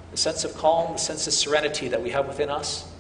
[0.10, 2.92] the sense of calm, the sense of serenity that we have within us,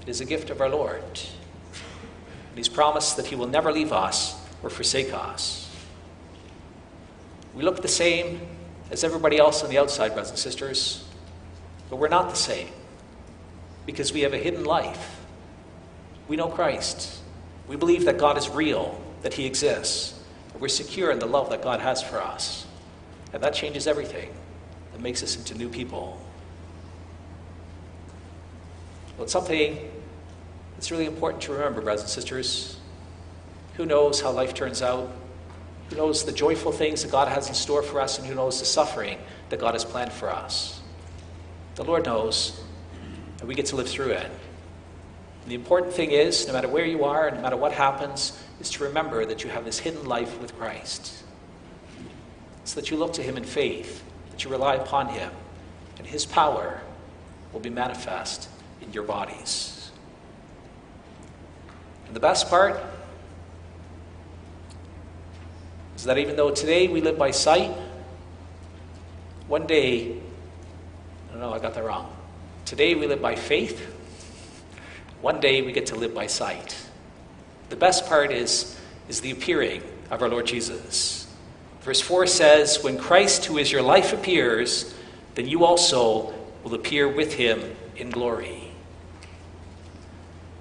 [0.00, 1.02] it is a gift of our Lord.
[1.02, 4.33] And He's promised that He will never leave us
[4.64, 5.70] or forsake us.
[7.54, 8.40] We look the same
[8.90, 11.04] as everybody else on the outside, brothers and sisters,
[11.90, 12.68] but we're not the same
[13.86, 15.20] because we have a hidden life.
[16.26, 17.20] We know Christ.
[17.68, 20.18] We believe that God is real, that He exists.
[20.58, 22.66] We're secure in the love that God has for us.
[23.32, 24.30] And that changes everything.
[24.94, 26.20] It makes us into new people.
[29.16, 29.90] Well, it's something
[30.74, 32.78] that's really important to remember, brothers and sisters.
[33.76, 35.10] Who knows how life turns out?
[35.90, 38.60] Who knows the joyful things that God has in store for us, and who knows
[38.60, 39.18] the suffering
[39.48, 40.80] that God has planned for us?
[41.74, 42.60] The Lord knows,
[43.40, 44.26] and we get to live through it.
[44.26, 48.38] And the important thing is, no matter where you are and no matter what happens,
[48.60, 51.22] is to remember that you have this hidden life with Christ.
[52.64, 55.30] So that you look to Him in faith, that you rely upon Him,
[55.98, 56.80] and His power
[57.52, 58.48] will be manifest
[58.80, 59.90] in your bodies.
[62.06, 62.80] And the best part
[66.04, 67.70] is that even though today we live by sight,
[69.48, 70.20] one day,
[71.32, 72.14] no, no, I got that wrong.
[72.66, 73.80] Today we live by faith.
[75.22, 76.76] One day we get to live by sight.
[77.70, 78.78] The best part is,
[79.08, 79.80] is the appearing
[80.10, 81.26] of our Lord Jesus.
[81.80, 84.94] Verse 4 says, When Christ, who is your life, appears,
[85.36, 86.34] then you also
[86.64, 87.62] will appear with him
[87.96, 88.70] in glory.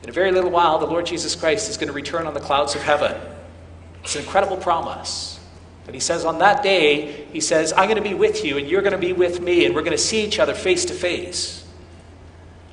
[0.04, 2.39] In a very little while, the Lord Jesus Christ is going to return on the
[2.39, 3.20] clouds of heaven.
[4.06, 5.33] It's an incredible promise.
[5.86, 8.68] But he says, on that day, he says, I'm going to be with you, and
[8.68, 10.94] you're going to be with me, and we're going to see each other face to
[10.94, 11.66] face.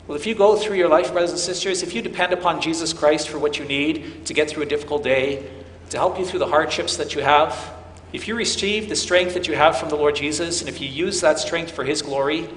[0.07, 2.93] Well, if you go through your life, brothers and sisters, if you depend upon Jesus
[2.93, 5.49] Christ for what you need to get through a difficult day,
[5.91, 7.73] to help you through the hardships that you have,
[8.13, 10.89] if you receive the strength that you have from the Lord Jesus, and if you
[10.89, 12.49] use that strength for His glory,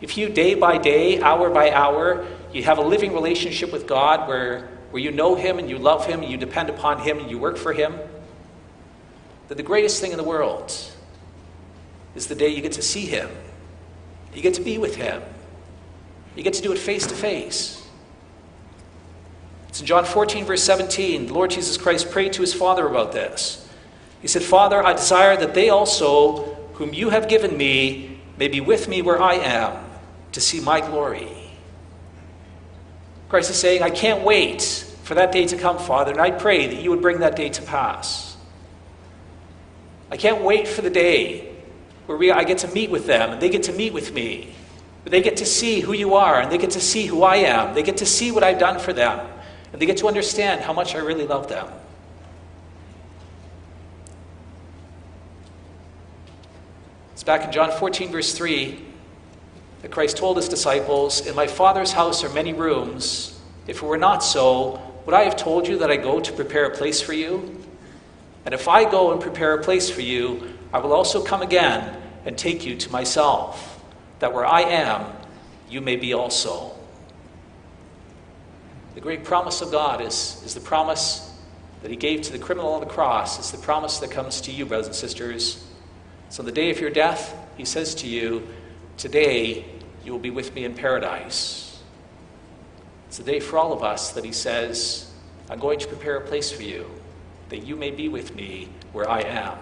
[0.00, 4.26] if you day by day, hour by hour, you have a living relationship with God
[4.26, 7.30] where, where you know Him and you love Him and you depend upon Him and
[7.30, 7.94] you work for Him,
[9.50, 10.72] then the greatest thing in the world
[12.14, 13.28] is the day you get to see Him.
[14.32, 15.20] You get to be with Him.
[16.36, 17.84] You get to do it face to face.
[19.68, 21.26] It's in John 14, verse 17.
[21.26, 23.68] The Lord Jesus Christ prayed to his Father about this.
[24.22, 28.60] He said, Father, I desire that they also, whom you have given me, may be
[28.60, 29.84] with me where I am,
[30.30, 31.28] to see my glory.
[33.28, 34.62] Christ is saying, I can't wait
[35.02, 37.48] for that day to come, Father, and I pray that you would bring that day
[37.48, 38.29] to pass.
[40.10, 41.54] I can't wait for the day
[42.06, 44.52] where we, I get to meet with them and they get to meet with me.
[45.04, 47.74] They get to see who you are and they get to see who I am.
[47.74, 49.26] They get to see what I've done for them.
[49.72, 51.68] And they get to understand how much I really love them.
[57.12, 58.82] It's back in John 14, verse 3,
[59.82, 63.38] that Christ told his disciples, In my Father's house are many rooms.
[63.66, 66.64] If it were not so, would I have told you that I go to prepare
[66.64, 67.59] a place for you?
[68.44, 72.00] And if I go and prepare a place for you, I will also come again
[72.24, 73.82] and take you to myself,
[74.18, 75.12] that where I am,
[75.68, 76.72] you may be also.
[78.94, 81.32] The great promise of God is, is the promise
[81.82, 83.38] that He gave to the criminal on the cross.
[83.38, 85.66] It's the promise that comes to you, brothers and sisters.
[86.28, 88.46] So, the day of your death, He says to you,
[88.96, 89.64] Today
[90.04, 91.80] you will be with me in paradise.
[93.08, 95.10] It's the day for all of us that He says,
[95.48, 96.90] I'm going to prepare a place for you,
[97.50, 99.58] that you may be with me where I am.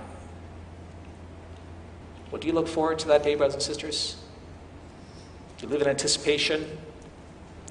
[2.30, 4.16] What do you look forward to that day, brothers and sisters?
[5.56, 6.78] Do you live in anticipation?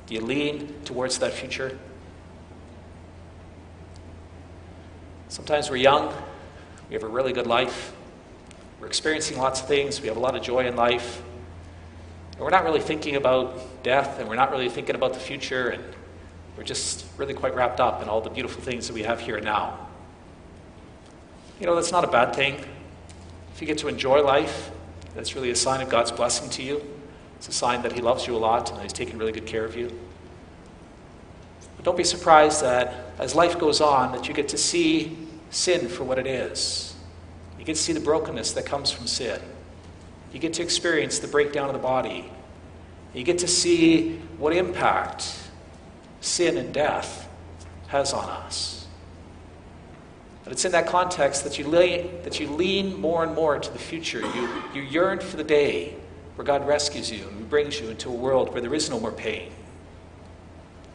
[0.08, 1.78] Do you lean towards that future?
[5.30, 6.14] Sometimes we're young,
[6.90, 7.94] we have a really good life,
[8.80, 11.22] we're experiencing lots of things, we have a lot of joy in life,
[12.32, 15.70] and we're not really thinking about death, and we're not really thinking about the future,
[15.70, 15.84] and
[16.56, 19.40] we're just really quite wrapped up in all the beautiful things that we have here
[19.40, 19.87] now.
[21.60, 22.64] You know, that's not a bad thing.
[23.54, 24.70] If you get to enjoy life,
[25.16, 26.84] that's really a sign of God's blessing to you.
[27.38, 29.66] It's a sign that He loves you a lot and He's taking really good care
[29.66, 29.92] of you.
[31.76, 35.18] But don't be surprised that as life goes on, that you get to see
[35.50, 36.96] sin for what it is.
[37.58, 39.42] You get to see the brokenness that comes from sin.
[40.32, 42.32] You get to experience the breakdown of the body.
[43.14, 45.36] You get to see what impact
[46.22, 47.28] sin and death
[47.88, 48.77] has on us.
[50.48, 53.70] But it's in that context that you, lay, that you lean more and more into
[53.70, 54.22] the future.
[54.22, 55.94] You, you yearn for the day
[56.36, 59.12] where God rescues you and brings you into a world where there is no more
[59.12, 59.52] pain.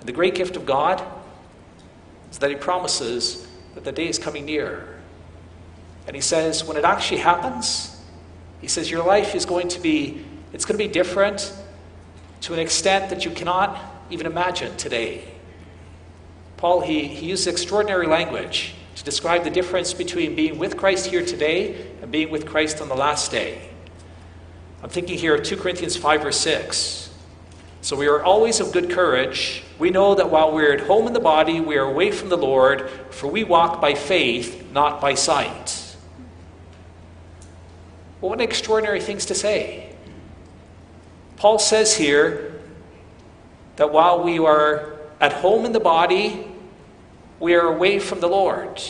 [0.00, 1.02] And the great gift of God
[2.30, 4.98] is that He promises that the day is coming near.
[6.06, 7.94] And He says, when it actually happens,
[8.62, 10.24] He says, your life is going to be,
[10.54, 11.54] it's going to be different
[12.40, 13.78] to an extent that you cannot
[14.08, 15.24] even imagine today.
[16.56, 21.26] Paul, he, he uses extraordinary language to describe the difference between being with Christ here
[21.26, 23.68] today and being with Christ on the last day.
[24.80, 27.10] I'm thinking here of 2 Corinthians 5 or 6.
[27.80, 29.64] So we are always of good courage.
[29.80, 32.36] We know that while we're at home in the body, we are away from the
[32.36, 35.96] Lord, for we walk by faith, not by sight.
[38.20, 39.96] Well, what extraordinary things to say.
[41.38, 42.60] Paul says here
[43.74, 46.51] that while we are at home in the body,
[47.42, 48.80] we are away from the Lord.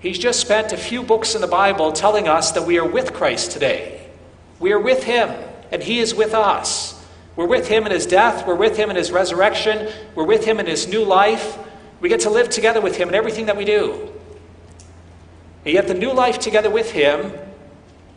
[0.00, 3.12] He's just spent a few books in the Bible telling us that we are with
[3.12, 4.04] Christ today.
[4.58, 5.30] We are with him,
[5.70, 7.00] and he is with us.
[7.36, 10.58] We're with him in his death, we're with him in his resurrection, we're with him
[10.58, 11.56] in his new life.
[12.00, 14.12] We get to live together with him in everything that we do.
[15.64, 17.32] And yet, the new life together with him,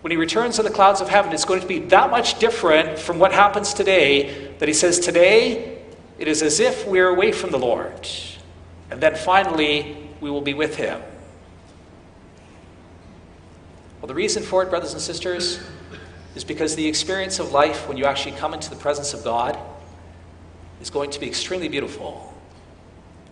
[0.01, 2.97] when he returns on the clouds of heaven, is going to be that much different
[2.97, 5.83] from what happens today that he says, Today,
[6.17, 8.09] it is as if we're away from the Lord.
[8.91, 11.01] And then finally, we will be with him.
[14.01, 15.59] Well, the reason for it, brothers and sisters,
[16.35, 19.57] is because the experience of life when you actually come into the presence of God
[20.81, 22.33] is going to be extremely beautiful.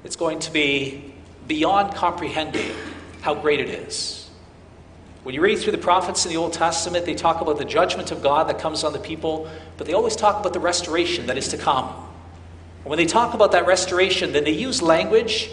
[0.03, 1.13] It's going to be
[1.47, 2.71] beyond comprehending
[3.21, 4.29] how great it is.
[5.23, 8.11] When you read through the prophets in the Old Testament, they talk about the judgment
[8.11, 11.37] of God that comes on the people, but they always talk about the restoration that
[11.37, 11.93] is to come.
[12.87, 15.49] And when they talk about that restoration, then they use language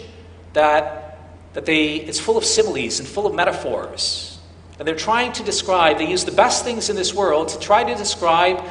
[0.53, 1.19] that,
[1.51, 4.39] that they, it's full of similes and full of metaphors.
[4.79, 7.83] And they're trying to describe, they use the best things in this world to try
[7.83, 8.63] to describe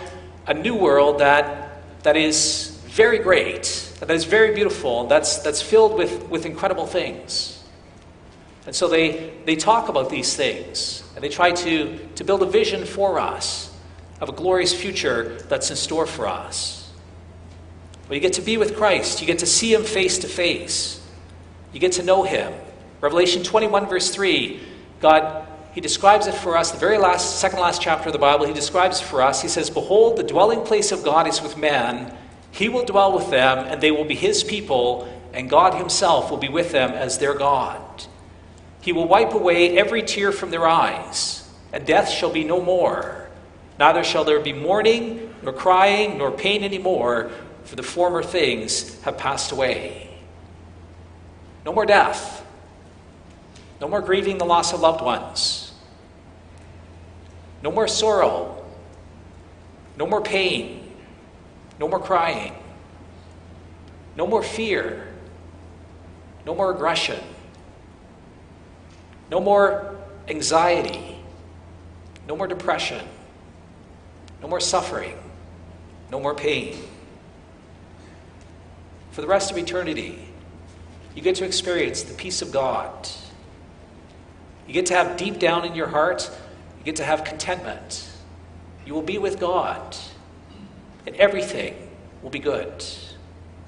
[0.46, 5.98] a new world that, that is very great, that is very beautiful, that's, that's filled
[5.98, 7.62] with, with incredible things.
[8.64, 12.46] And so they, they talk about these things, and they try to, to build a
[12.46, 13.70] vision for us
[14.22, 16.83] of a glorious future that's in store for us.
[18.08, 21.00] Well, you get to be with Christ, you get to see Him face to face,
[21.72, 22.52] you get to know Him.
[23.00, 24.60] Revelation 21, verse 3,
[25.00, 28.46] God, He describes it for us, the very last, second last chapter of the Bible,
[28.46, 29.40] He describes it for us.
[29.40, 32.14] He says, Behold, the dwelling place of God is with man.
[32.50, 36.38] He will dwell with them, and they will be His people, and God Himself will
[36.38, 37.80] be with them as their God.
[38.80, 43.28] He will wipe away every tear from their eyes, and death shall be no more.
[43.78, 47.30] Neither shall there be mourning, nor crying, nor pain any more,
[47.64, 50.10] for the former things have passed away.
[51.64, 52.44] No more death.
[53.80, 55.72] No more grieving the loss of loved ones.
[57.62, 58.64] No more sorrow.
[59.96, 60.92] No more pain.
[61.80, 62.54] No more crying.
[64.16, 65.08] No more fear.
[66.46, 67.22] No more aggression.
[69.30, 69.96] No more
[70.28, 71.16] anxiety.
[72.28, 73.04] No more depression.
[74.42, 75.18] No more suffering.
[76.10, 76.76] No more pain.
[79.14, 80.18] For the rest of eternity,
[81.14, 83.08] you get to experience the peace of God.
[84.66, 86.28] You get to have deep down in your heart,
[86.80, 88.10] you get to have contentment.
[88.84, 89.96] You will be with God,
[91.06, 91.76] and everything
[92.22, 92.84] will be good.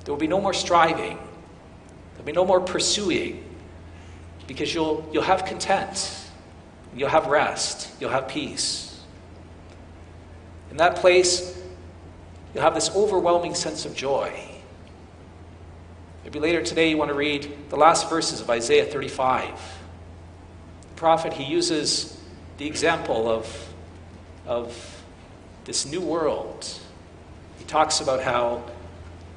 [0.04, 3.44] There will be no more striving, there will be no more pursuing,
[4.48, 6.28] because you'll, you'll have content,
[6.92, 9.00] you'll have rest, you'll have peace.
[10.72, 11.56] In that place,
[12.52, 14.32] you'll have this overwhelming sense of joy.
[16.26, 19.48] Maybe later today you want to read the last verses of Isaiah 35.
[20.80, 22.20] The prophet, he uses
[22.58, 23.72] the example of,
[24.44, 25.04] of
[25.66, 26.66] this new world.
[27.60, 28.64] He talks about how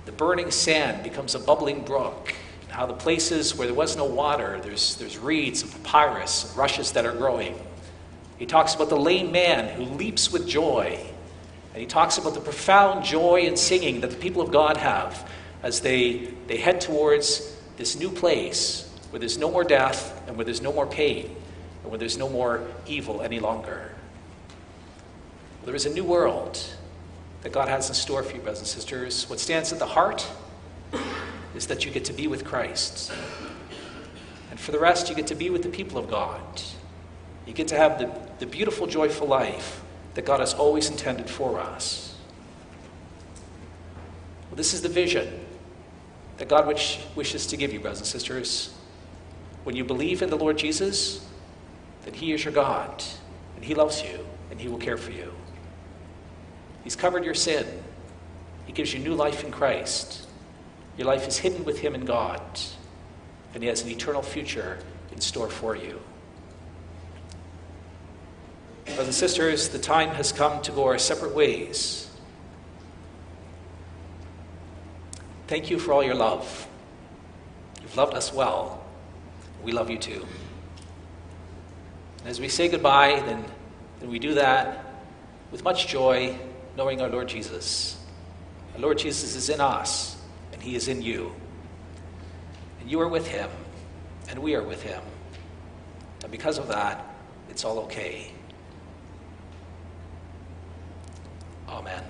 [0.05, 2.33] the burning sand becomes a bubbling brook,
[2.63, 6.57] and how the places where there was no water, there's, there's reeds and papyrus and
[6.57, 7.55] rushes that are growing.
[8.39, 10.99] He talks about the lame man who leaps with joy.
[11.71, 15.29] And he talks about the profound joy and singing that the people of God have
[15.63, 20.45] as they, they head towards this new place where there's no more death and where
[20.45, 21.35] there's no more pain
[21.83, 23.93] and where there's no more evil any longer.
[25.65, 26.59] There is a new world
[27.41, 29.29] that God has in store for you, brothers and sisters.
[29.29, 30.27] What stands at the heart
[31.55, 33.11] is that you get to be with Christ.
[34.51, 36.41] And for the rest, you get to be with the people of God.
[37.45, 39.81] You get to have the, the beautiful, joyful life
[40.13, 42.15] that God has always intended for us.
[44.49, 45.45] Well, this is the vision
[46.39, 48.73] that God wish, wishes to give you, brothers and sisters.
[49.65, 51.27] When you believe in the Lord Jesus,
[52.05, 53.03] then He is your God,
[53.55, 55.31] and He loves you, and He will care for you.
[56.83, 57.65] He's covered your sin.
[58.65, 60.27] He gives you new life in Christ.
[60.97, 62.41] Your life is hidden with Him in God,
[63.53, 64.79] and He has an eternal future
[65.11, 65.99] in store for you.
[68.85, 72.08] Brothers and sisters, the time has come to go our separate ways.
[75.49, 76.67] Thank you for all your love.
[77.81, 78.85] You've loved us well.
[79.63, 80.23] We love you too.
[82.23, 83.43] As we say goodbye, then,
[83.99, 84.85] then we do that
[85.51, 86.37] with much joy,
[86.77, 87.97] knowing our Lord Jesus.
[88.75, 90.21] Our Lord Jesus is in us,
[90.53, 91.31] and He is in you.
[92.79, 93.49] And you are with Him,
[94.29, 95.01] and we are with Him.
[96.21, 97.03] And because of that,
[97.49, 98.31] it's all okay.
[101.67, 102.03] Amen.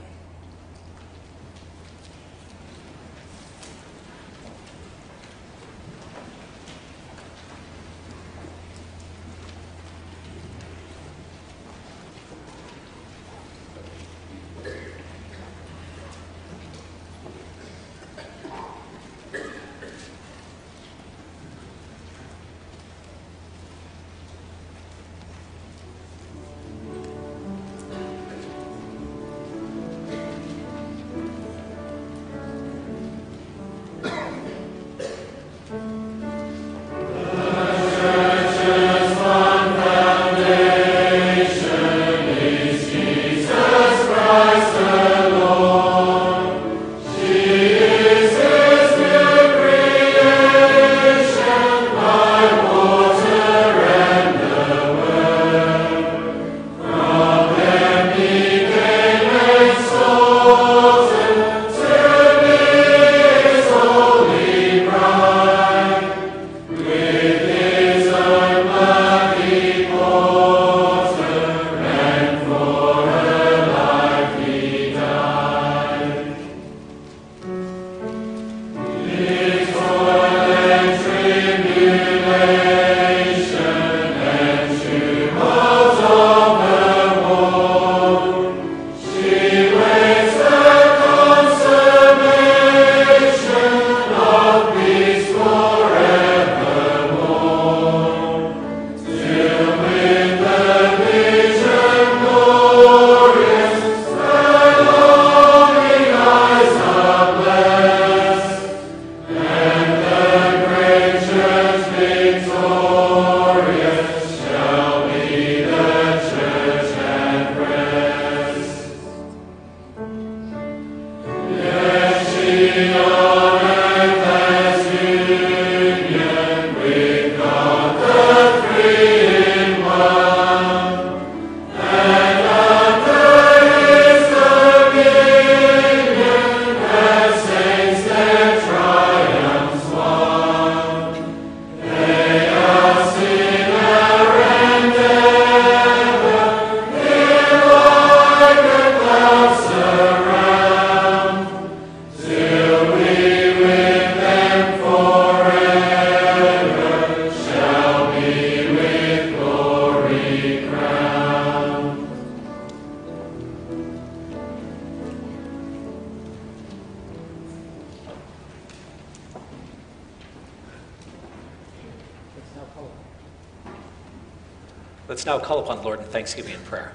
[175.07, 176.93] Let's now call upon the Lord in thanksgiving and prayer.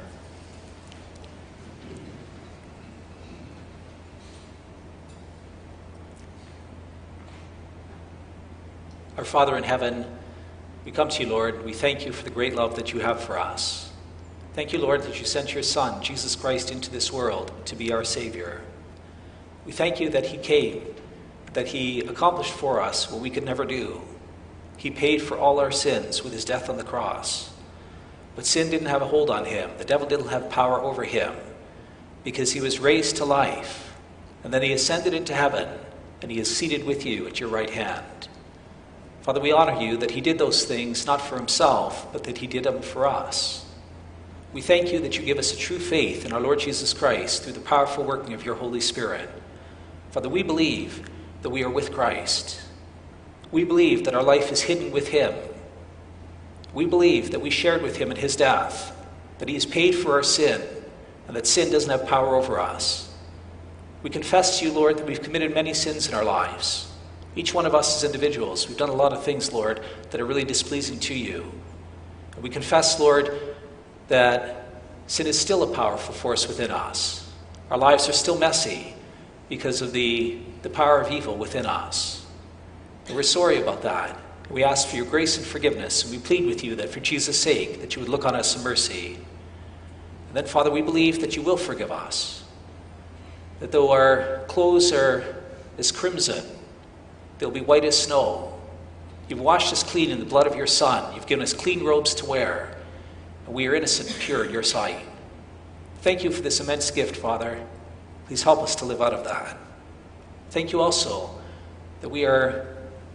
[9.16, 10.06] Our Father in heaven,
[10.84, 11.64] we come to you, Lord.
[11.64, 13.92] We thank you for the great love that you have for us.
[14.54, 17.92] Thank you, Lord, that you sent your Son, Jesus Christ, into this world to be
[17.92, 18.60] our Savior.
[19.66, 20.82] We thank you that he came,
[21.52, 24.00] that he accomplished for us what we could never do.
[24.76, 27.52] He paid for all our sins with his death on the cross.
[28.36, 29.70] But sin didn't have a hold on him.
[29.78, 31.34] The devil didn't have power over him
[32.24, 33.94] because he was raised to life.
[34.42, 35.68] And then he ascended into heaven
[36.20, 38.28] and he is seated with you at your right hand.
[39.22, 42.46] Father, we honor you that he did those things not for himself, but that he
[42.46, 43.64] did them for us.
[44.52, 47.42] We thank you that you give us a true faith in our Lord Jesus Christ
[47.42, 49.28] through the powerful working of your Holy Spirit.
[50.10, 51.08] Father, we believe
[51.42, 52.60] that we are with Christ.
[53.54, 55.32] We believe that our life is hidden with him
[56.74, 58.94] we believe that we shared with him in his death,
[59.38, 60.60] that he has paid for our sin,
[61.28, 63.14] and that sin doesn't have power over us.
[64.02, 66.92] We confess to you, Lord, that we've committed many sins in our lives.
[67.36, 69.80] Each one of us as individuals, we've done a lot of things, Lord,
[70.10, 71.50] that are really displeasing to you.
[72.34, 73.56] And we confess, Lord,
[74.08, 74.66] that
[75.06, 77.32] sin is still a powerful force within us.
[77.70, 78.94] Our lives are still messy
[79.48, 82.23] because of the, the power of evil within us.
[83.06, 84.18] And we're sorry about that.
[84.50, 87.38] We ask for your grace and forgiveness, and we plead with you that for Jesus'
[87.40, 89.14] sake, that you would look on us in mercy.
[89.14, 92.44] And then, Father, we believe that you will forgive us.
[93.60, 95.42] That though our clothes are
[95.78, 96.44] as crimson,
[97.38, 98.58] they'll be white as snow.
[99.28, 101.14] You've washed us clean in the blood of your Son.
[101.14, 102.76] You've given us clean robes to wear,
[103.46, 105.00] and we are innocent and pure in your sight.
[106.02, 107.64] Thank you for this immense gift, Father.
[108.26, 109.56] Please help us to live out of that.
[110.50, 111.30] Thank you also
[112.02, 112.73] that we are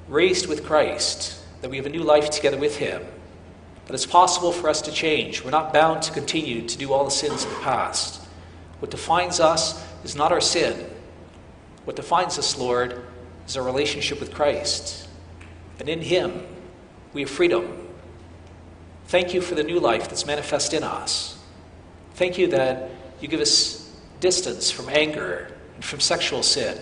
[0.09, 3.03] raised with Christ, that we have a new life together with Him,
[3.85, 5.43] that it's possible for us to change.
[5.43, 8.21] We're not bound to continue to do all the sins of the past.
[8.79, 10.89] What defines us is not our sin.
[11.85, 13.03] What defines us, Lord,
[13.47, 15.07] is our relationship with Christ.
[15.79, 16.45] And in Him,
[17.13, 17.87] we have freedom.
[19.07, 21.37] Thank you for the new life that's manifest in us.
[22.15, 22.89] Thank you that
[23.21, 26.77] you give us distance from anger and from sexual sin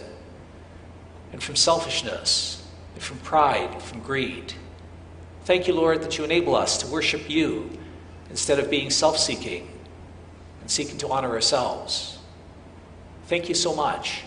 [1.31, 2.56] and from selfishness
[3.01, 4.53] from pride, from greed.
[5.43, 7.69] Thank you, Lord, that you enable us to worship you
[8.29, 9.69] instead of being self seeking
[10.61, 12.17] and seeking to honor ourselves.
[13.27, 14.23] Thank you so much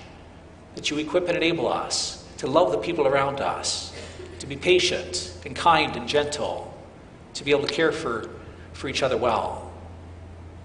[0.75, 3.93] that you equip and enable us to love the people around us,
[4.39, 6.75] to be patient and kind and gentle,
[7.35, 8.31] to be able to care for,
[8.73, 9.71] for each other well.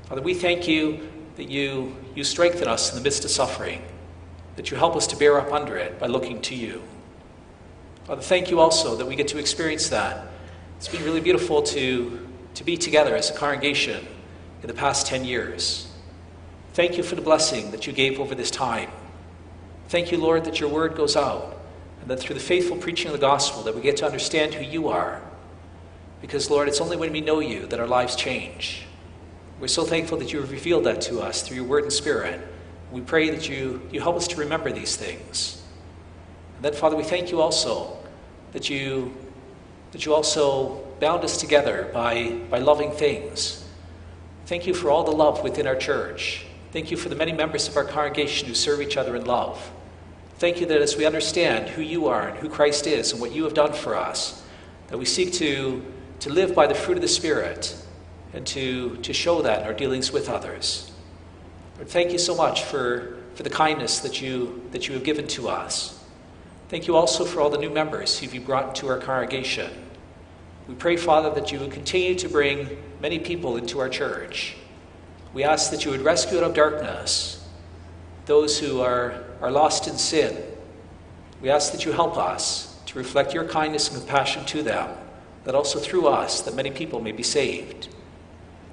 [0.06, 3.82] Father, we thank you that you, you strengthen us in the midst of suffering,
[4.56, 6.82] that you help us to bear up under it by looking to you.
[8.06, 10.28] Father, thank you also that we get to experience that.
[10.78, 14.06] It's been really beautiful to, to be together as a congregation
[14.62, 15.92] in the past 10 years.
[16.74, 18.92] Thank you for the blessing that you gave over this time.
[19.88, 21.60] Thank you, Lord, that your word goes out
[22.00, 24.64] and that through the faithful preaching of the gospel that we get to understand who
[24.64, 25.24] you are.
[26.22, 28.86] Because, Lord, it's only when we know you that our lives change.
[29.60, 32.40] We're so thankful that you have revealed that to us through your word and spirit.
[32.92, 35.64] We pray that you, you help us to remember these things.
[36.56, 37.98] And then, Father, we thank you also
[38.54, 39.14] that you
[39.96, 43.66] that you also bound us together by, by loving things.
[44.46, 46.46] Thank you for all the love within our church.
[46.74, 49.72] Thank you for the many members of our congregation who serve each other in love.
[50.38, 53.32] Thank you that as we understand who you are and who Christ is and what
[53.32, 54.44] you have done for us,
[54.88, 55.82] that we seek to,
[56.20, 57.74] to live by the fruit of the Spirit
[58.34, 60.92] and to, to show that in our dealings with others.
[61.78, 65.26] Lord, thank you so much for, for the kindness that you, that you have given
[65.28, 65.95] to us.
[66.68, 69.70] Thank you also for all the new members who you've brought into our congregation.
[70.68, 74.56] We pray, Father, that you would continue to bring many people into our church.
[75.32, 77.48] We ask that you would rescue out of darkness
[78.26, 80.44] those who are, are lost in sin.
[81.40, 84.98] We ask that you help us to reflect your kindness and compassion to them,
[85.44, 87.90] that also through us, that many people may be saved.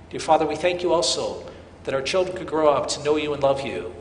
[0.09, 1.45] Dear Father, we thank you also
[1.85, 3.95] that our children could grow up to know you and love you.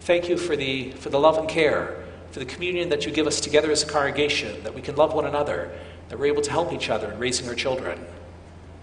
[0.00, 3.26] Thank you for the, for the love and care, for the communion that you give
[3.26, 5.70] us together as a congregation, that we can love one another,
[6.08, 8.04] that we're able to help each other in raising our children.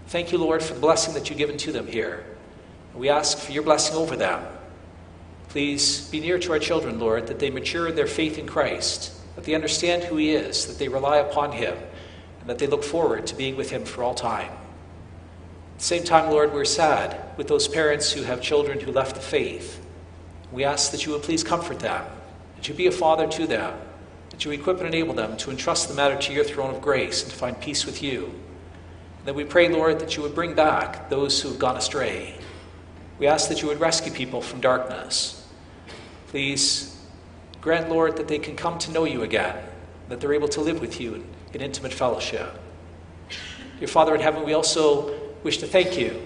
[0.08, 2.24] Thank you, Lord, for the blessing that you've given to them here.
[2.94, 4.44] We ask for your blessing over them.
[5.50, 9.14] Please be near to our children, Lord, that they mature in their faith in Christ,
[9.36, 11.76] that they understand who He is, that they rely upon Him,
[12.40, 14.50] and that they look forward to being with Him for all time.
[14.50, 19.14] At the same time, Lord, we're sad with those parents who have children who left
[19.14, 19.84] the faith.
[20.50, 22.04] We ask that you would please comfort them,
[22.58, 23.74] that you be a father to them,
[24.28, 27.22] that you equip and enable them to entrust the matter to your throne of grace
[27.22, 28.26] and to find peace with you.
[29.18, 32.34] And that we pray, Lord, that you would bring back those who have gone astray.
[33.18, 35.38] We ask that you would rescue people from darkness
[36.28, 36.94] Please
[37.62, 39.56] grant, Lord, that they can come to know you again,
[40.10, 42.54] that they're able to live with you in intimate fellowship.
[43.78, 46.20] Dear Father in heaven, we also wish to thank you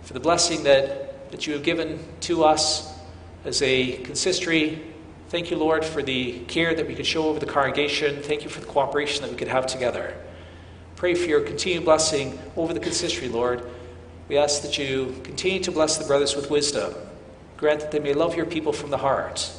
[0.00, 2.98] for the blessing that, that you have given to us
[3.44, 4.82] as a consistory.
[5.32, 8.20] Thank you, Lord, for the care that we could show over the congregation.
[8.22, 10.14] Thank you for the cooperation that we could have together.
[10.94, 13.66] Pray for your continued blessing over the consistory, Lord.
[14.28, 16.92] We ask that you continue to bless the brothers with wisdom
[17.56, 19.50] Grant that they may love your people from the heart,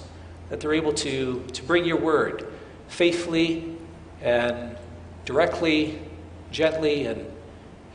[0.50, 2.48] that they're able to, to bring your word
[2.88, 3.76] faithfully
[4.22, 4.78] and
[5.26, 6.00] directly,
[6.52, 7.26] gently, and,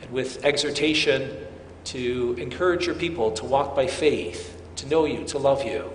[0.01, 1.47] and with exhortation
[1.85, 5.89] to encourage your people to walk by faith, to know you, to love you,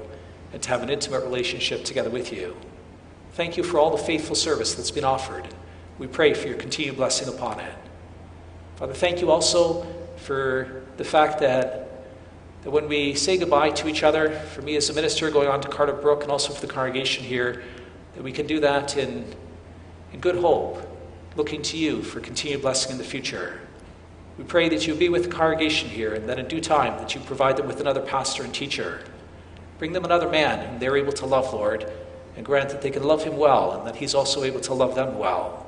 [0.55, 2.57] and to have an intimate relationship together with you.
[3.32, 5.46] Thank you for all the faithful service that's been offered.
[5.98, 7.74] We pray for your continued blessing upon it.
[8.76, 9.84] Father, thank you also
[10.16, 11.90] for the fact that
[12.62, 15.61] that when we say goodbye to each other, for me as a minister going on
[15.61, 17.62] to Cardiff Brook and also for the congregation here,
[18.14, 19.26] that we can do that in,
[20.14, 20.78] in good hope,
[21.36, 23.61] looking to you for continued blessing in the future.
[24.38, 27.14] We pray that you be with the congregation here and that in due time that
[27.14, 29.05] you provide them with another pastor and teacher.
[29.85, 31.93] Bring them another man whom they're able to love, Lord,
[32.39, 34.95] and grant that they can love him well and that he's also able to love
[34.95, 35.66] them well.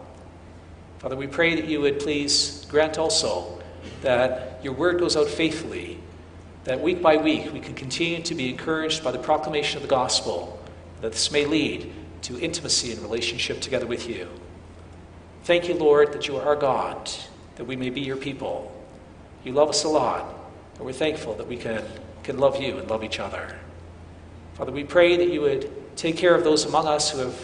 [1.01, 3.61] Father, we pray that you would please grant also
[4.01, 5.99] that your word goes out faithfully
[6.65, 9.95] that week by week we can continue to be encouraged by the proclamation of the
[9.95, 10.59] gospel,
[11.03, 11.93] that this may lead
[12.23, 14.31] to intimacy and relationship together with you.
[15.45, 17.11] Thank you, Lord, that you are our God,
[17.57, 18.75] that we may be your people.
[19.45, 20.25] You love us a lot,
[20.77, 21.85] and we're thankful that we can,
[22.23, 23.55] can love you and love each other.
[24.57, 27.39] Father, we pray that you would take care of those among us who have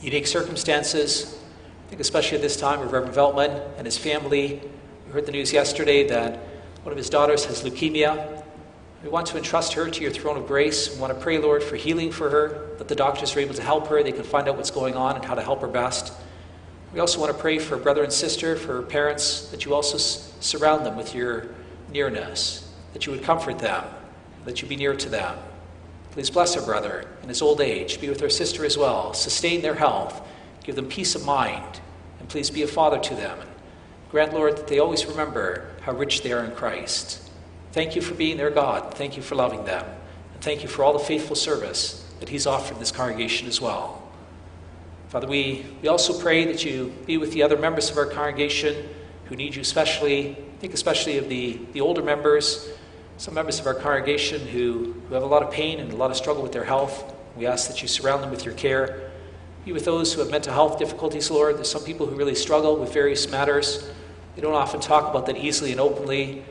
[0.00, 1.38] unique circumstances.
[1.84, 4.62] I think especially at this time of Reverend Veltman and his family.
[5.06, 6.38] We heard the news yesterday that
[6.84, 8.42] one of his daughters has leukemia.
[9.02, 10.94] We want to entrust her to your throne of grace.
[10.94, 13.62] We want to pray, Lord, for healing for her, that the doctors are able to
[13.62, 14.02] help her.
[14.02, 16.14] They can find out what's going on and how to help her best.
[16.94, 20.86] We also want to pray for brother and sister, for parents, that you also surround
[20.86, 21.48] them with your
[21.92, 23.84] nearness, that you would comfort them,
[24.46, 25.36] that you be near to them.
[26.12, 28.00] Please bless our brother in his old age.
[28.00, 29.14] Be with our sister as well.
[29.14, 30.26] Sustain their health.
[30.64, 31.80] Give them peace of mind.
[32.18, 33.38] And please be a father to them.
[33.40, 33.50] And
[34.10, 37.30] Grant, Lord, that they always remember how rich they are in Christ.
[37.72, 38.94] Thank you for being their God.
[38.94, 39.86] Thank you for loving them.
[40.34, 44.02] And thank you for all the faithful service that He's offered this congregation as well.
[45.08, 48.88] Father, we, we also pray that you be with the other members of our congregation
[49.26, 50.36] who need you especially.
[50.58, 52.68] Think especially of the, the older members,
[53.20, 56.10] some members of our congregation who, who have a lot of pain and a lot
[56.10, 57.14] of struggle with their health.
[57.36, 59.10] We ask that you surround them with your care.
[59.66, 61.58] Be with those who have mental health difficulties, Lord.
[61.58, 63.86] There's some people who really struggle with various matters.
[64.34, 66.42] They don't often talk about that easily and openly.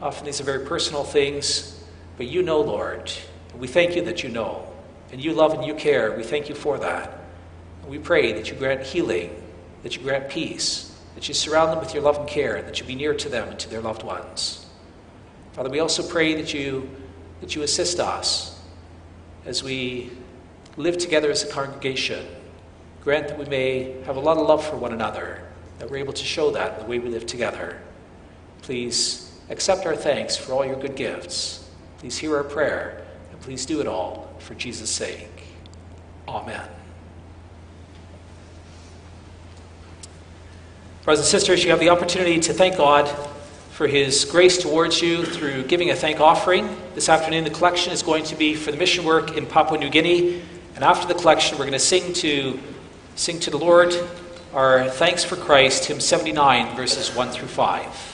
[0.00, 1.84] Often these are very personal things,
[2.16, 3.12] but you know, Lord.
[3.58, 4.66] We thank you that you know.
[5.12, 6.16] And you love and you care.
[6.16, 7.18] We thank you for that.
[7.82, 9.30] And we pray that you grant healing,
[9.82, 12.80] that you grant peace, that you surround them with your love and care, and that
[12.80, 14.63] you be near to them and to their loved ones.
[15.54, 16.90] Father, we also pray that you,
[17.40, 18.60] that you assist us
[19.46, 20.10] as we
[20.76, 22.26] live together as a congregation.
[23.04, 25.40] Grant that we may have a lot of love for one another
[25.78, 27.80] that we're able to show that in the way we live together.
[28.62, 31.70] Please accept our thanks for all your good gifts.
[31.98, 35.44] Please hear our prayer, and please do it all for Jesus' sake.
[36.26, 36.68] Amen.
[41.04, 43.08] Brothers and sisters, you have the opportunity to thank God
[43.74, 46.76] for his grace towards you through giving a thank offering.
[46.94, 49.90] This afternoon, the collection is going to be for the mission work in Papua New
[49.90, 50.40] Guinea.
[50.76, 52.60] And after the collection, we're going to sing to,
[53.16, 53.92] sing to the Lord
[54.52, 58.13] our thanks for Christ, hymn 79, verses 1 through 5.